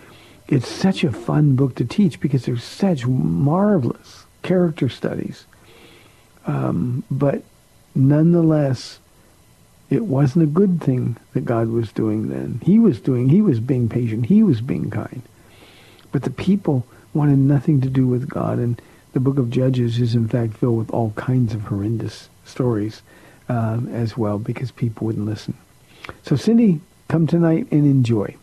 [0.47, 5.45] it's such a fun book to teach because there's such marvelous character studies.
[6.45, 7.43] Um, but
[7.93, 8.99] nonetheless,
[9.89, 12.61] it wasn't a good thing that God was doing then.
[12.63, 15.21] He was doing, he was being patient, he was being kind.
[16.11, 18.59] But the people wanted nothing to do with God.
[18.59, 18.81] And
[19.13, 23.01] the book of Judges is in fact filled with all kinds of horrendous stories
[23.49, 25.55] um, as well because people wouldn't listen.
[26.23, 28.35] So Cindy, come tonight and enjoy.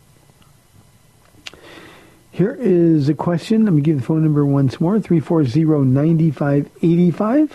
[2.31, 3.65] Here is a question.
[3.65, 7.51] Let me give the phone number once more, 340-9585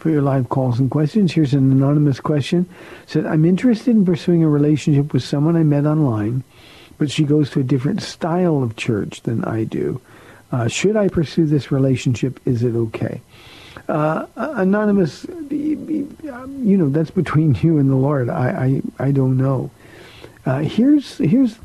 [0.00, 1.32] for your live calls and questions.
[1.32, 2.66] Here's an anonymous question.
[3.02, 6.42] It said, I'm interested in pursuing a relationship with someone I met online,
[6.96, 10.00] but she goes to a different style of church than I do.
[10.52, 12.40] Uh, should I pursue this relationship?
[12.46, 13.20] Is it okay?
[13.88, 16.08] Uh, anonymous, you
[16.58, 18.30] know, that's between you and the Lord.
[18.30, 19.70] I, I, I don't know.
[20.46, 21.58] Uh, here's, here's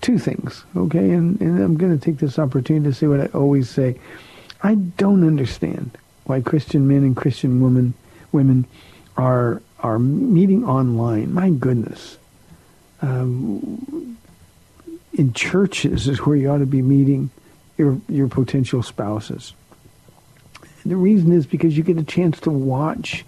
[0.00, 1.10] two things, okay?
[1.10, 3.98] And, and I'm going to take this opportunity to say what I always say.
[4.62, 7.94] I don't understand why Christian men and Christian women
[8.32, 8.66] women
[9.16, 11.32] are are meeting online.
[11.32, 12.18] My goodness.
[13.02, 14.18] Um,
[15.14, 17.30] in churches is where you ought to be meeting
[17.76, 19.54] your your potential spouses.
[20.84, 23.24] the reason is because you get a chance to watch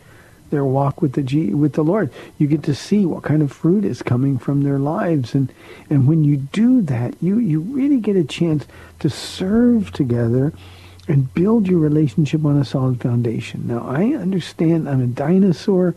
[0.51, 2.13] their walk with the G, with the Lord.
[2.39, 5.53] You get to see what kind of fruit is coming from their lives, and
[5.91, 8.67] and when you do that, you you really get a chance
[9.01, 10.53] to serve together
[11.09, 13.67] and build your relationship on a solid foundation.
[13.67, 15.95] Now, I understand I'm a dinosaur,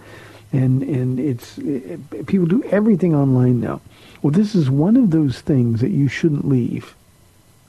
[0.51, 3.81] and and it's it, people do everything online now.
[4.21, 6.95] Well, this is one of those things that you shouldn't leave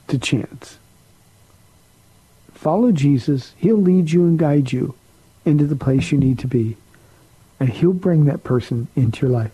[0.09, 0.79] to chance.
[2.55, 3.53] Follow Jesus.
[3.59, 4.94] He'll lead you and guide you
[5.44, 6.77] into the place you need to be.
[7.61, 9.53] And he'll bring that person into your life.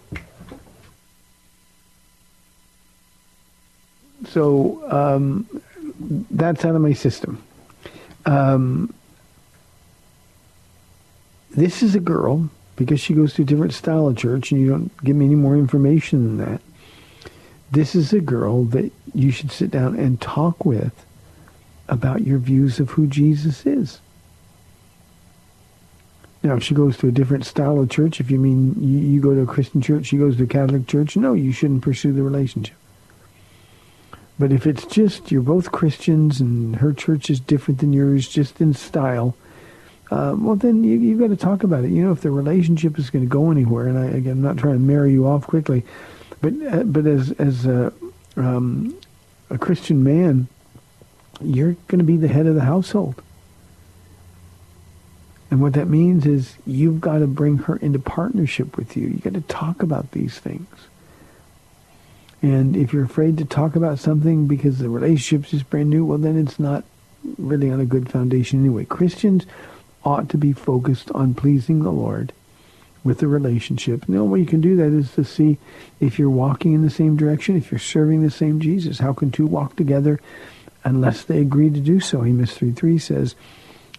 [4.29, 5.47] So um,
[6.31, 7.43] that's out of my system.
[8.25, 8.95] Um,
[11.51, 14.69] this is a girl, because she goes to a different style of church, and you
[14.69, 16.61] don't give me any more information than that.
[17.71, 21.07] This is a girl that you should sit down and talk with
[21.89, 24.01] about your views of who Jesus is.
[26.43, 29.21] Now, if she goes to a different style of church, if you mean you, you
[29.21, 32.13] go to a Christian church, she goes to a Catholic church, no, you shouldn't pursue
[32.13, 32.77] the relationship.
[34.43, 38.61] But if it's just you're both Christians and her church is different than yours, just
[38.61, 39.37] in style,
[40.11, 41.91] uh, well, then you, you've got to talk about it.
[41.91, 44.57] You know, if the relationship is going to go anywhere, and I, again, I'm not
[44.57, 45.85] trying to marry you off quickly,
[46.41, 47.93] but uh, but as as a,
[48.35, 48.99] um,
[49.49, 50.49] a Christian man,
[51.41, 53.23] you're going to be the head of the household.
[55.53, 59.07] And what that means is you've got to bring her into partnership with you.
[59.07, 60.67] You've got to talk about these things.
[62.43, 66.19] And if you're afraid to talk about something because the relationship's just brand new, well,
[66.19, 66.85] then it's not
[67.39, 68.85] really on a good foundation anyway.
[68.85, 69.47] Christians
[70.05, 72.33] ought to be focused on pleasing the Lord
[73.05, 74.05] with the relationship.
[74.05, 75.59] And the only way you can do that is to see
[76.01, 78.99] if you're walking in the same direction, if you're serving the same Jesus.
[78.99, 80.21] How can two walk together
[80.85, 82.25] unless they agree to do so?
[82.25, 83.35] Amos 3.3 says,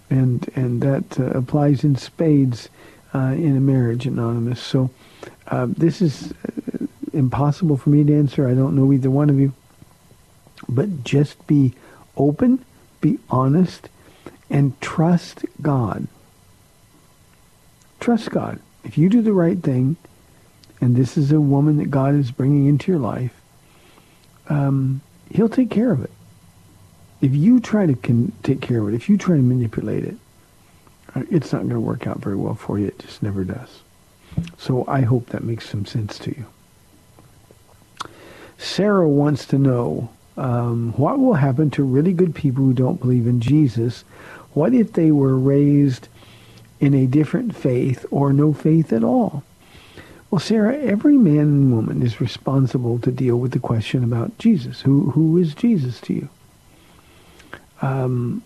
[0.10, 2.70] and and that uh, applies in spades
[3.14, 4.62] uh, in a marriage, Anonymous.
[4.62, 4.90] So
[5.48, 8.48] uh, this is uh, impossible for me to answer.
[8.48, 9.54] I don't know either one of you.
[10.68, 11.74] But just be
[12.16, 12.64] open,
[13.02, 13.90] be honest,
[14.50, 16.08] and trust God.
[18.00, 18.60] Trust God.
[18.84, 19.96] If you do the right thing,
[20.82, 23.34] and this is a woman that God is bringing into your life,
[24.50, 25.02] um,
[25.32, 26.12] he'll take care of it.
[27.22, 30.18] If you try to take care of it, if you try to manipulate it,
[31.16, 32.88] uh, it's not going to work out very well for you.
[32.88, 33.82] It just never does.
[34.58, 36.46] So I hope that makes some sense to you.
[38.58, 43.28] Sarah wants to know um, what will happen to really good people who don't believe
[43.28, 44.04] in Jesus?
[44.54, 46.08] What if they were raised
[46.80, 49.44] in a different faith or no faith at all?
[50.32, 54.82] Well, Sarah, every man and woman is responsible to deal with the question about Jesus.
[54.82, 56.30] Who who is Jesus to you?
[57.84, 58.42] Um,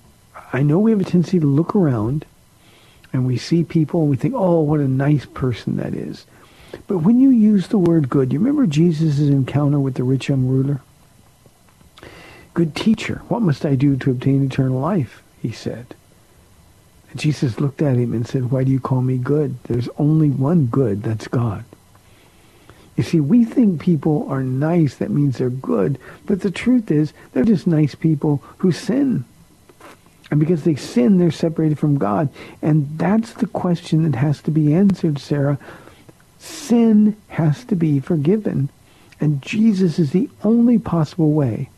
[0.51, 2.25] I know we have a tendency to look around
[3.13, 6.25] and we see people and we think, oh, what a nice person that is.
[6.87, 10.47] But when you use the word good, you remember Jesus' encounter with the rich young
[10.47, 10.81] ruler?
[12.53, 15.21] Good teacher, what must I do to obtain eternal life?
[15.41, 15.93] He said.
[17.11, 19.61] And Jesus looked at him and said, why do you call me good?
[19.63, 21.63] There's only one good, that's God.
[22.95, 27.13] You see, we think people are nice, that means they're good, but the truth is
[27.31, 29.23] they're just nice people who sin.
[30.31, 32.29] And because they sin, they're separated from God.
[32.61, 35.59] And that's the question that has to be answered, Sarah.
[36.47, 38.69] Sin has to be forgiven.
[39.19, 41.69] And Jesus is the only possible way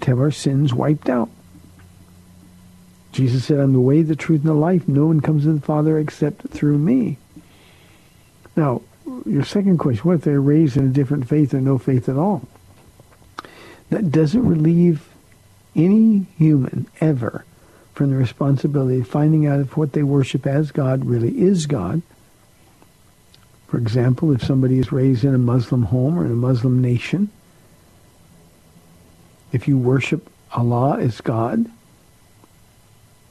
[0.00, 1.30] to have our sins wiped out.
[3.12, 4.86] Jesus said, I'm the way, the truth, and the life.
[4.86, 7.16] No one comes to the Father except through me.
[8.56, 8.82] Now,
[9.24, 12.16] your second question, what if they're raised in a different faith or no faith at
[12.16, 12.46] all?
[13.88, 15.08] That doesn't relieve
[15.74, 17.44] any human ever
[17.94, 22.02] from the responsibility of finding out if what they worship as God really is God.
[23.66, 27.30] For example, if somebody is raised in a Muslim home or in a Muslim nation,
[29.52, 31.66] if you worship Allah as God,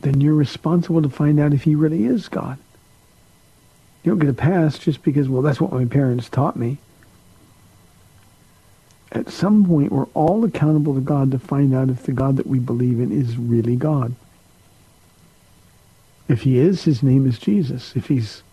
[0.01, 2.57] then you're responsible to find out if he really is God.
[4.03, 6.77] You don't get a pass just because, well, that's what my parents taught me.
[9.11, 12.45] At some point, we're all accountable to God to find out if the God that
[12.45, 14.13] we believe in is really God.
[16.27, 17.95] If he is, his name is Jesus.
[17.95, 18.43] If he's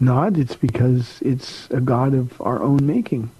[0.00, 3.30] not, it's because it's a God of our own making.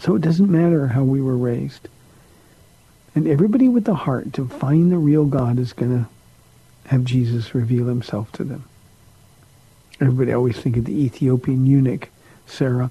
[0.00, 1.88] So it doesn't matter how we were raised.
[3.14, 6.08] And everybody with the heart to find the real God is going to
[6.88, 8.64] have Jesus reveal himself to them.
[10.00, 12.08] Everybody always think of the Ethiopian eunuch,
[12.46, 12.90] Sarah,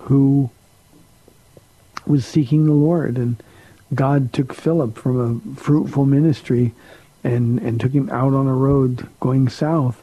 [0.00, 0.50] who
[2.06, 3.18] was seeking the Lord.
[3.18, 3.42] And
[3.94, 6.72] God took Philip from a fruitful ministry
[7.22, 10.02] and, and took him out on a road going south.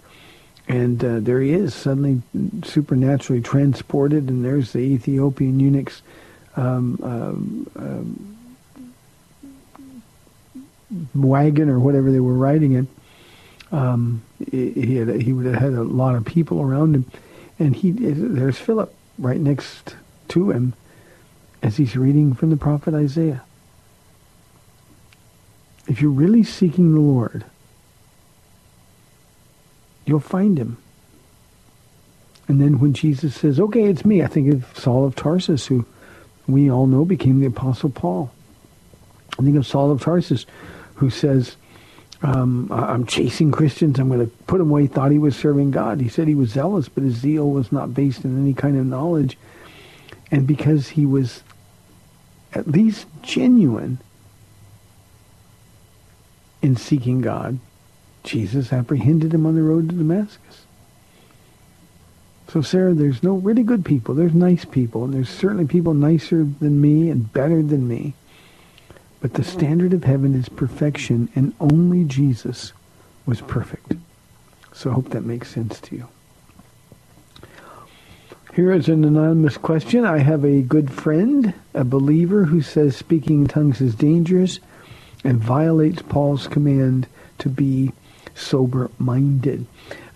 [0.68, 2.22] And uh, there he is, suddenly
[2.64, 6.02] supernaturally transported, and there's the Ethiopian eunuch's
[6.56, 8.38] um, um, um,
[11.14, 12.88] wagon or whatever they were riding in.
[13.72, 17.06] Um, he had he would have had a lot of people around him,
[17.60, 19.96] and he there's Philip right next
[20.30, 20.74] to him
[21.62, 23.44] as he's reading from the prophet Isaiah.
[25.88, 27.46] If you're really seeking the Lord,
[30.06, 30.78] you'll find him.
[32.48, 35.86] And then when Jesus says, okay, it's me, I think of Saul of Tarsus, who
[36.48, 38.32] we all know became the Apostle Paul.
[39.40, 40.46] I think of Saul of Tarsus,
[40.96, 41.56] who says,
[42.22, 44.00] um, I'm chasing Christians.
[44.00, 44.88] I'm going to put him away.
[44.88, 46.00] Thought he was serving God.
[46.00, 48.86] He said he was zealous, but his zeal was not based in any kind of
[48.86, 49.38] knowledge.
[50.32, 51.44] And because he was
[52.54, 54.00] at least genuine
[56.62, 57.60] in seeking God,
[58.26, 60.66] Jesus apprehended him on the road to Damascus.
[62.50, 64.14] So, Sarah, there's no really good people.
[64.16, 68.14] There's nice people, and there's certainly people nicer than me and better than me.
[69.22, 72.74] But the standard of heaven is perfection, and only Jesus
[73.26, 73.94] was perfect.
[74.74, 76.08] So I hope that makes sense to you.
[78.54, 80.06] Here is an anonymous question.
[80.06, 84.60] I have a good friend, a believer, who says speaking in tongues is dangerous
[85.26, 87.08] and violates Paul's command
[87.40, 87.92] to be
[88.36, 89.66] sober-minded.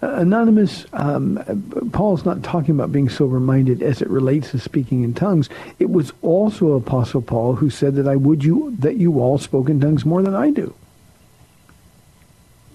[0.01, 5.13] Uh, Anonymous, um, Paul's not talking about being sober-minded as it relates to speaking in
[5.13, 5.49] tongues.
[5.79, 9.69] It was also Apostle Paul who said that I would you that you all spoke
[9.69, 10.73] in tongues more than I do.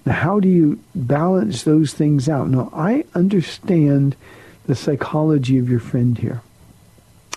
[0.05, 2.49] Now, how do you balance those things out?
[2.49, 4.15] Now, I understand
[4.67, 6.41] the psychology of your friend here.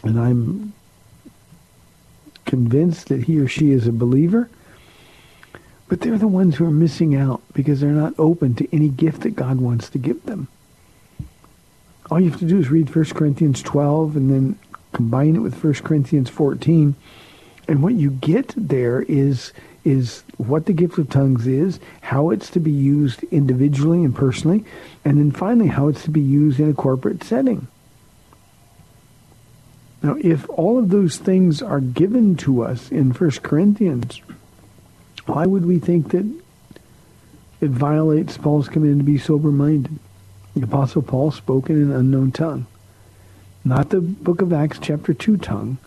[0.03, 0.73] And I'm
[2.45, 4.49] convinced that he or she is a believer.
[5.89, 9.23] But they're the ones who are missing out because they're not open to any gift
[9.23, 10.49] that God wants to give them.
[12.11, 14.59] All you have to do is read 1 Corinthians 12 and then
[14.93, 16.95] combine it with 1 Corinthians 14.
[17.67, 19.53] And what you get there is
[19.85, 24.65] is what the gift of tongues is, how it's to be used individually and personally,
[25.05, 27.67] and then finally how it's to be used in a corporate setting.
[30.03, 34.21] Now, if all of those things are given to us in 1 Corinthians,
[35.29, 36.27] why would we think that
[37.61, 39.99] it violates Paul's command to be sober-minded?
[40.57, 42.67] The Apostle Paul spoke in an unknown tongue.
[43.65, 45.79] Not the book of Acts chapter 2 tongue,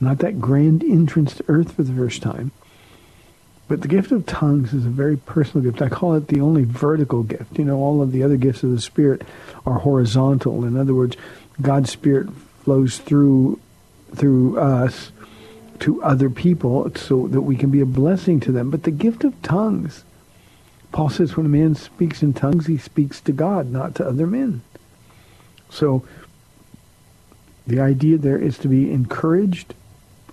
[0.00, 2.50] not that grand entrance to earth for the first time,
[3.68, 5.82] but the gift of tongues is a very personal gift.
[5.82, 7.58] I call it the only vertical gift.
[7.58, 9.22] You know, all of the other gifts of the Spirit
[9.64, 10.64] are horizontal.
[10.64, 11.16] In other words,
[11.60, 12.28] God's Spirit
[12.64, 13.60] flows through
[14.14, 15.10] through us
[15.80, 18.70] to other people so that we can be a blessing to them.
[18.70, 20.04] But the gift of tongues,
[20.92, 24.26] Paul says when a man speaks in tongues, he speaks to God, not to other
[24.26, 24.62] men.
[25.70, 26.06] So
[27.66, 29.74] the idea there is to be encouraged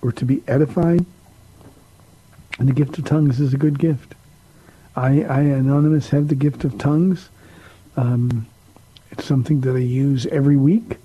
[0.02, 1.04] or to be edified
[2.58, 4.14] and the gift of tongues is a good gift.
[4.96, 7.28] I, I Anonymous, have the gift of tongues.
[7.96, 8.46] Um,
[9.10, 10.98] it's something that I use every week,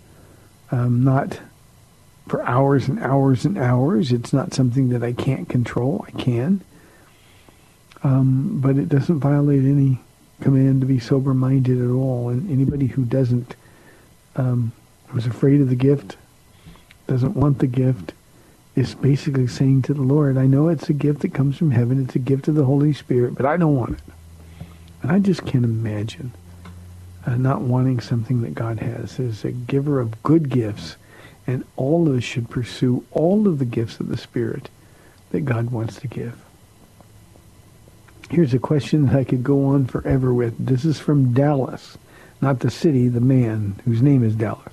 [0.72, 1.40] um, not
[2.30, 4.12] for hours and hours and hours.
[4.12, 6.06] It's not something that I can't control.
[6.08, 6.62] I can.
[8.04, 10.00] Um, but it doesn't violate any
[10.42, 12.30] command to be sober-minded at all.
[12.30, 13.56] And anybody who doesn't,
[14.36, 14.72] um,
[15.08, 16.16] who's afraid of the gift,
[17.08, 18.14] doesn't want the gift,
[18.76, 22.02] is basically saying to the Lord, I know it's a gift that comes from heaven.
[22.02, 24.04] It's a gift of the Holy Spirit, but I don't want it.
[25.02, 26.32] And I just can't imagine
[27.26, 30.96] uh, not wanting something that God has as a giver of good gifts.
[31.50, 34.70] And all of us should pursue all of the gifts of the Spirit
[35.32, 36.40] that God wants to give.
[38.30, 40.64] Here's a question that I could go on forever with.
[40.64, 41.98] This is from Dallas,
[42.40, 44.72] not the city, the man whose name is Dallas.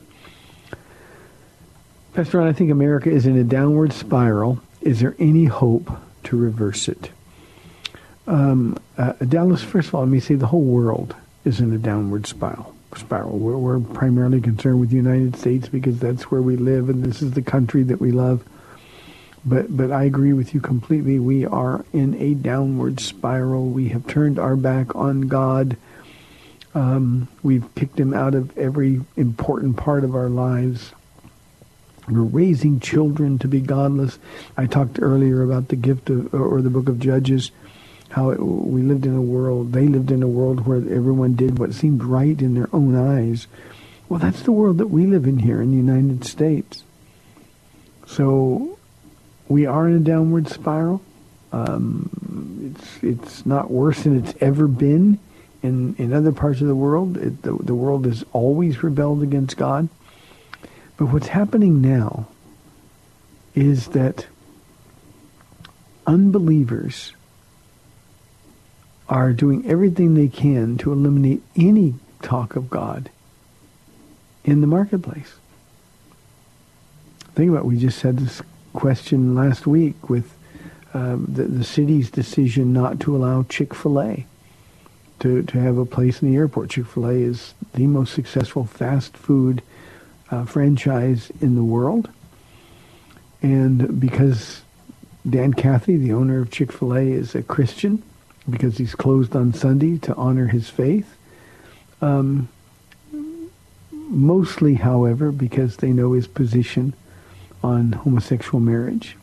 [2.13, 4.61] Pastor Ron, I think America is in a downward spiral.
[4.83, 5.91] Is there any hope
[6.25, 7.11] to reverse it?
[8.27, 11.79] Um, uh, Dallas, first of all, let me say the whole world is in a
[11.79, 12.76] downward spiral.
[12.99, 13.39] Spiral.
[13.39, 17.23] We're, we're primarily concerned with the United States because that's where we live and this
[17.23, 18.45] is the country that we love.
[19.45, 21.21] But but I agree with you completely.
[21.21, 23.67] We are in a downward spiral.
[23.67, 25.77] We have turned our back on God.
[26.75, 30.93] Um, we've kicked him out of every important part of our lives.
[32.09, 34.19] We're raising children to be godless.
[34.57, 37.51] I talked earlier about the gift of, or the book of Judges,
[38.11, 41.59] how it, we lived in a world, they lived in a world where everyone did
[41.59, 43.47] what seemed right in their own eyes.
[44.09, 46.85] Well, that's the world that we live in here in the United States.
[48.07, 48.79] So
[49.49, 51.03] we are in a downward spiral.
[51.53, 55.19] Um, it's it's not worse than it's ever been
[55.63, 57.17] in in other parts of the world.
[57.17, 59.89] It, the, the world has always rebelled against God.
[60.97, 62.29] But what's happening now
[63.55, 64.27] is that
[66.07, 67.13] unbelievers
[69.09, 73.11] are doing everything they can to eliminate any talk of God
[74.45, 75.35] in the marketplace.
[77.35, 77.67] Think about it.
[77.67, 78.43] We just had this
[78.73, 80.33] question last week with
[80.95, 84.27] um, the, the city's decision not to allow Chick-fil-A
[85.21, 86.71] to, to have a place in the airport.
[86.71, 89.63] Chick-fil-A is the most successful fast food
[90.31, 92.09] uh, franchise in the world.
[93.43, 94.63] And because
[95.29, 98.03] Dan Cathy, the owner of Chick-fil-A, is a Christian,
[98.49, 101.17] because he's closed on Sunday to honor his faith.
[102.01, 102.49] Um,
[103.91, 106.95] mostly, however, because they know his position
[107.63, 109.17] on homosexual marriage.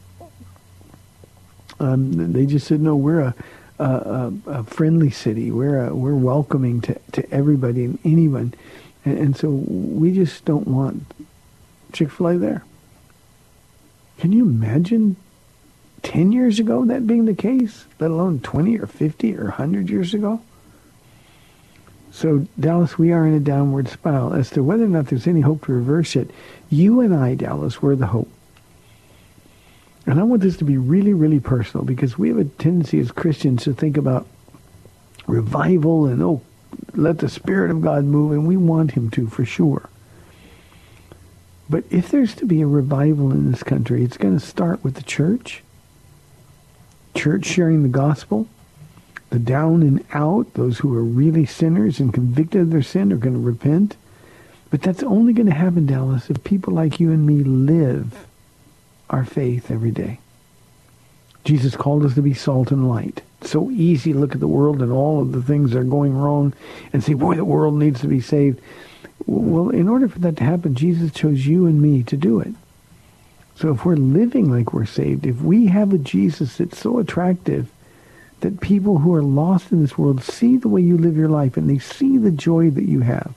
[1.79, 3.35] Um, they just said, no, we're a,
[3.79, 5.51] a, a, friendly city.
[5.51, 8.53] We're a, we're welcoming to, to everybody and anyone.
[9.05, 11.05] And, and so we just don't want
[11.91, 12.63] Chick-fil-A there.
[14.17, 15.15] Can you imagine
[16.03, 20.13] 10 years ago that being the case, let alone 20 or 50 or 100 years
[20.13, 20.41] ago?
[22.11, 24.33] So, Dallas, we are in a downward spiral.
[24.33, 26.29] As to whether or not there's any hope to reverse it,
[26.69, 28.29] you and I, Dallas, we're the hope.
[30.05, 33.11] And I want this to be really, really personal because we have a tendency as
[33.11, 34.27] Christians to think about
[35.25, 36.41] revival and, oh,
[36.93, 39.89] let the Spirit of God move, and we want him to for sure.
[41.69, 44.95] But if there's to be a revival in this country, it's going to start with
[44.95, 45.63] the church.
[47.15, 48.47] Church sharing the gospel.
[49.29, 53.17] The down and out, those who are really sinners and convicted of their sin are
[53.17, 53.95] going to repent.
[54.69, 58.27] But that's only going to happen, Dallas, if people like you and me live
[59.09, 60.19] our faith every day.
[61.43, 63.21] Jesus called us to be salt and light.
[63.41, 65.83] It's so easy to look at the world and all of the things that are
[65.83, 66.53] going wrong
[66.93, 68.61] and say, boy, the world needs to be saved.
[69.25, 72.53] Well, in order for that to happen, Jesus chose you and me to do it.
[73.55, 77.69] So if we're living like we're saved, if we have a Jesus that's so attractive
[78.39, 81.55] that people who are lost in this world see the way you live your life
[81.55, 83.33] and they see the joy that you have,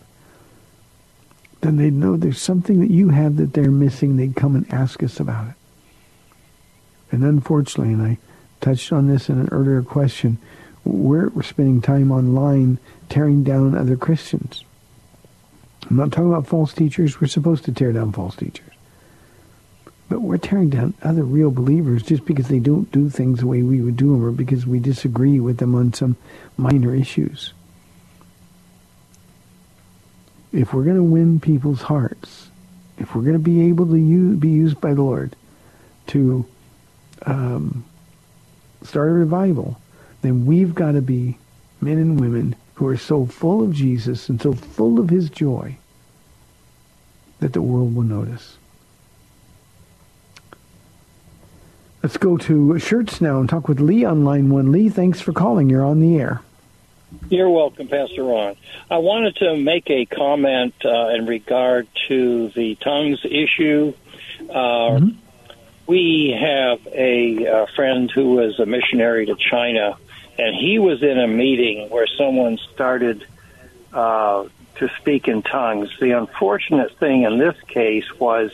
[1.60, 4.16] then they know there's something that you have that they're missing.
[4.16, 5.54] They'd come and ask us about it.
[7.12, 8.18] And unfortunately, and I
[8.60, 10.38] touched on this in an earlier question,
[10.84, 14.64] we're spending time online tearing down other Christians.
[15.88, 17.20] I'm not talking about false teachers.
[17.20, 18.72] We're supposed to tear down false teachers.
[20.08, 23.62] But we're tearing down other real believers just because they don't do things the way
[23.62, 26.16] we would do them or because we disagree with them on some
[26.56, 27.52] minor issues.
[30.52, 32.48] If we're going to win people's hearts,
[32.98, 35.34] if we're going to be able to use, be used by the Lord
[36.08, 36.46] to
[37.26, 37.84] um,
[38.82, 39.80] start a revival,
[40.22, 41.36] then we've got to be
[41.80, 45.76] men and women who are so full of Jesus and so full of his joy
[47.40, 48.56] that the world will notice.
[52.06, 54.70] Let's go to Schertz now and talk with Lee on line one.
[54.70, 55.68] Lee, thanks for calling.
[55.68, 56.40] You're on the air.
[57.30, 58.54] You're welcome, Pastor Ron.
[58.88, 63.92] I wanted to make a comment uh, in regard to the tongues issue.
[64.48, 65.08] Uh, mm-hmm.
[65.88, 69.98] We have a, a uh, friend who was a missionary to China
[70.38, 73.26] and he was in a meeting where someone started
[73.92, 74.44] uh,
[74.76, 75.90] to speak in tongues.
[75.98, 78.52] The unfortunate thing in this case was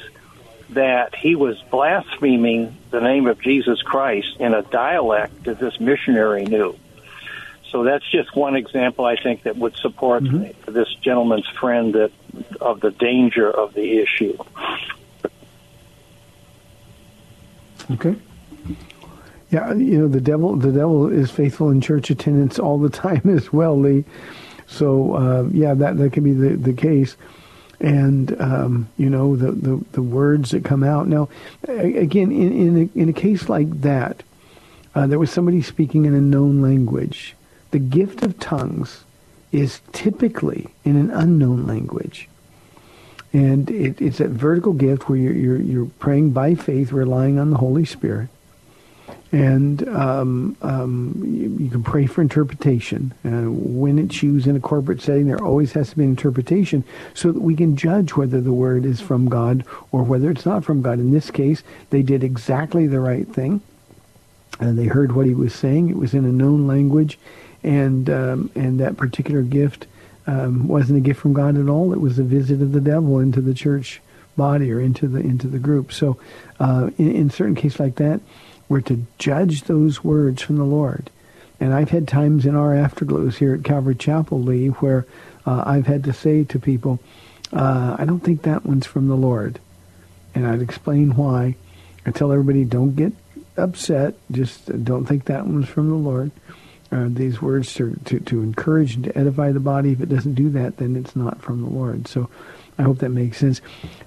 [0.75, 6.45] that he was blaspheming the name of Jesus Christ in a dialect that this missionary
[6.45, 6.77] knew.
[7.70, 10.73] So that's just one example I think that would support mm-hmm.
[10.73, 12.12] this gentleman's friend that
[12.61, 14.37] of the danger of the issue.
[17.91, 18.14] Okay.
[19.51, 20.57] Yeah, you know the devil.
[20.57, 24.05] The devil is faithful in church attendance all the time as well, Lee.
[24.66, 27.16] So uh, yeah, that that can be the the case.
[27.83, 31.09] And um, you know the, the the words that come out.
[31.09, 31.28] Now,
[31.66, 34.22] again, in in a, in a case like that,
[34.95, 37.35] uh, there was somebody speaking in a known language.
[37.72, 39.03] The gift of tongues
[39.51, 42.28] is typically in an unknown language.
[43.33, 47.51] And it, it's that vertical gift where you're, you're, you're praying by faith, relying on
[47.51, 48.28] the Holy Spirit
[49.33, 53.14] and um, um, you, you, can pray for interpretation.
[53.24, 57.33] When it's used in a corporate setting, there always has to be an interpretation so
[57.33, 60.83] that we can judge whether the word is from God or whether it's not from
[60.83, 60.99] God.
[60.99, 63.62] In this case, they did exactly the right thing.
[64.61, 65.89] And they heard what he was saying.
[65.89, 67.18] It was in a known language,
[67.64, 69.87] and um, and that particular gift
[70.26, 71.95] um, wasn't a gift from God at all.
[71.95, 74.03] It was a visit of the devil into the church
[74.37, 75.91] body or into the into the group.
[75.91, 76.18] So,
[76.61, 78.20] uh, in, in certain cases like that
[78.69, 81.11] we're to judge those words from the Lord.
[81.61, 85.07] And I've had times in our afterglows here at Calvary Chapel, Lee, where
[85.47, 86.99] uh, I've had to say to people,
[87.53, 89.61] uh, I don't think that one's from the Lord.
[90.35, 91.57] And I'd explain why.
[92.05, 93.13] I tell everybody, don't get
[93.57, 94.15] upset.
[94.31, 96.33] Just don't think that one's from the Lord.
[96.91, 99.93] Uh, these words to, to, to encourage and to edify the body.
[99.93, 102.09] If it doesn't do that, then it's not from the Lord.
[102.09, 102.29] So
[102.77, 103.61] I hope that makes sense.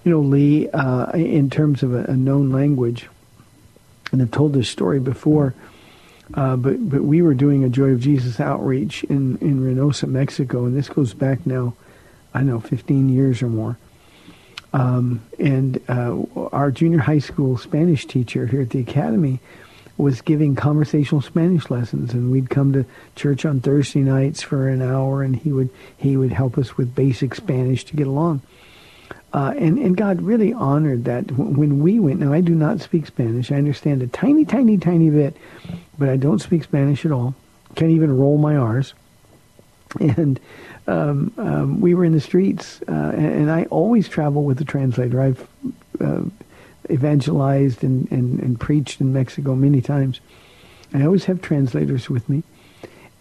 [0.03, 3.07] You know, Lee, uh, in terms of a, a known language,
[4.15, 5.53] and I've told this story before,
[6.35, 10.63] uh, but but we were doing a Joy of Jesus outreach in in Reynosa, Mexico,
[10.63, 11.73] and this goes back now,
[12.33, 13.77] I don't know, 15 years or more.
[14.71, 16.15] Um, and uh,
[16.53, 19.41] our junior high school Spanish teacher here at the academy
[19.97, 22.85] was giving conversational Spanish lessons, and we'd come to
[23.17, 26.95] church on Thursday nights for an hour, and he would he would help us with
[26.95, 28.41] basic Spanish to get along.
[29.35, 32.21] Uh, and, and God really honored that when we went.
[32.21, 33.51] Now, I do not speak Spanish.
[33.51, 35.35] I understand a tiny, tiny, tiny bit,
[35.99, 37.35] but I don't speak Spanish at all.
[37.75, 38.93] Can't even roll my R's.
[39.99, 40.39] And
[40.87, 45.21] um, um, we were in the streets, uh, and, I always travel with a translator.
[45.21, 45.47] I've
[45.99, 46.21] uh,
[46.89, 50.21] evangelized and, and, and preached in Mexico many times.
[50.93, 52.43] I always have translators with me.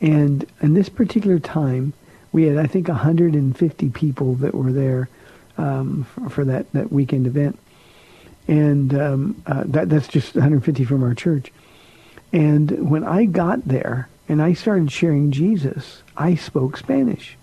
[0.01, 1.93] And in this particular time,
[2.31, 5.09] we had, I think, 150 people that were there
[5.59, 7.59] um, for, for, that, that weekend event.
[8.47, 11.53] And um, uh, that, that's just 150 from our church.
[12.33, 17.37] And when I got there and I started sharing Jesus, I spoke Spanish.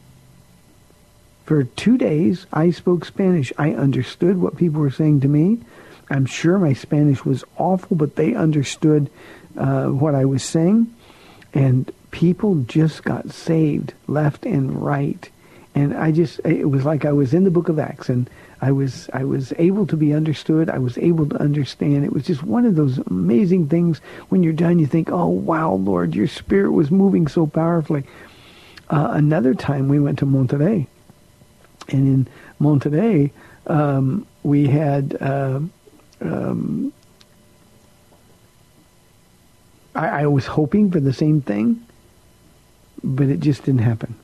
[1.45, 3.51] For two days, I spoke Spanish.
[3.57, 5.59] I understood what people were saying to me.
[6.09, 9.09] I'm sure my Spanish was awful, but they understood
[9.57, 10.93] uh, what I was saying.
[11.53, 15.29] And people just got saved left and right.
[15.73, 18.71] And I just, it was like I was in the book of Acts and I
[18.71, 20.69] was, I was able to be understood.
[20.69, 22.03] I was able to understand.
[22.03, 23.99] It was just one of those amazing things
[24.29, 28.03] when you're done, you think, oh, wow, Lord, your spirit was moving so powerfully.
[28.89, 30.87] Uh, another time we went to Monterrey
[31.87, 32.27] And in
[32.59, 33.31] Monterrey
[33.67, 35.61] um, we had, uh,
[36.19, 36.91] um,
[39.95, 41.85] I, I was hoping for the same thing
[43.03, 44.15] but it just didn't happen.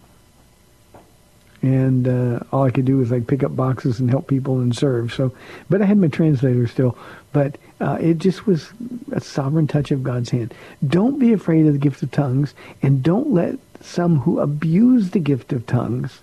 [1.61, 4.75] And uh, all I could do was like pick up boxes and help people and
[4.75, 5.13] serve.
[5.13, 5.33] So,
[5.69, 6.97] but I had my translator still.
[7.33, 8.69] But uh, it just was
[9.11, 10.53] a sovereign touch of God's hand.
[10.87, 15.19] Don't be afraid of the gift of tongues, and don't let some who abuse the
[15.19, 16.21] gift of tongues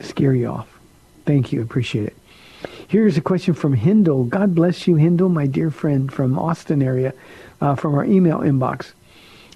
[0.00, 0.68] scare you off.
[1.24, 1.62] Thank you.
[1.62, 2.16] Appreciate it.
[2.88, 4.24] Here's a question from Hindle.
[4.24, 7.14] God bless you, Hindle, my dear friend from Austin area,
[7.60, 8.92] uh, from our email inbox.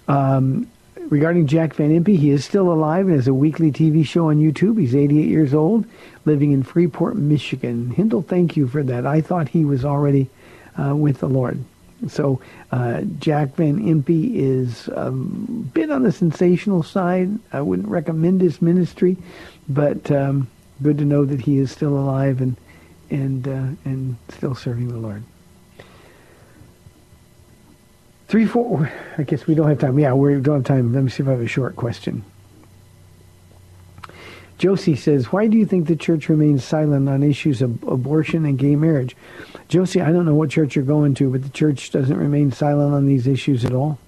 [0.08, 0.70] Um,
[1.10, 4.36] regarding Jack Van Impe, he is still alive and has a weekly TV show on
[4.36, 4.78] YouTube.
[4.78, 5.86] He's 88 years old,
[6.24, 7.90] living in Freeport, Michigan.
[7.90, 9.06] Hindle, thank you for that.
[9.06, 10.28] I thought he was already
[10.78, 11.62] uh, with the Lord.
[12.08, 12.40] So
[12.72, 17.38] uh, Jack Van Impe is a bit on the sensational side.
[17.52, 19.16] I wouldn't recommend his ministry,
[19.68, 20.48] but um,
[20.82, 22.56] good to know that he is still alive and
[23.08, 25.22] and uh, and still serving the Lord.
[28.28, 28.90] Three, four.
[29.18, 29.98] I guess we don't have time.
[29.98, 30.92] Yeah, we don't have time.
[30.92, 32.24] Let me see if I have a short question.
[34.58, 38.58] Josie says, why do you think the church remains silent on issues of abortion and
[38.58, 39.14] gay marriage?
[39.68, 42.94] Josie, I don't know what church you're going to, but the church doesn't remain silent
[42.94, 43.98] on these issues at all.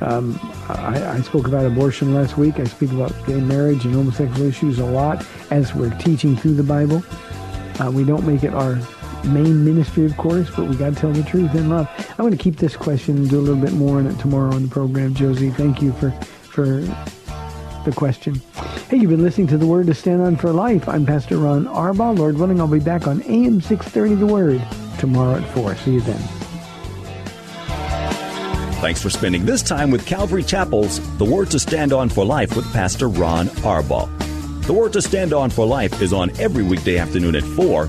[0.00, 2.58] Um, I, I, spoke about abortion last week.
[2.58, 6.62] I speak about gay marriage and homosexual issues a lot as we're teaching through the
[6.62, 7.02] Bible.
[7.78, 8.78] Uh, we don't make it our
[9.24, 11.88] main ministry, of course, but we got to tell the truth in love.
[12.10, 14.54] I'm going to keep this question and do a little bit more on it tomorrow
[14.54, 15.14] on the program.
[15.14, 16.10] Josie, thank you for
[16.50, 16.80] for
[17.84, 18.40] the question.
[18.88, 20.88] Hey, you've been listening to The Word to Stand On for Life.
[20.88, 22.18] I'm Pastor Ron Arbaugh.
[22.18, 24.62] Lord willing, I'll be back on AM 630 The Word
[24.98, 25.76] tomorrow at 4.
[25.76, 26.20] See you then.
[28.80, 32.56] Thanks for spending this time with Calvary Chapel's The Word to Stand On for Life
[32.56, 34.08] with Pastor Ron Arbaugh.
[34.66, 37.88] The Word to Stand On for Life is on every weekday afternoon at 4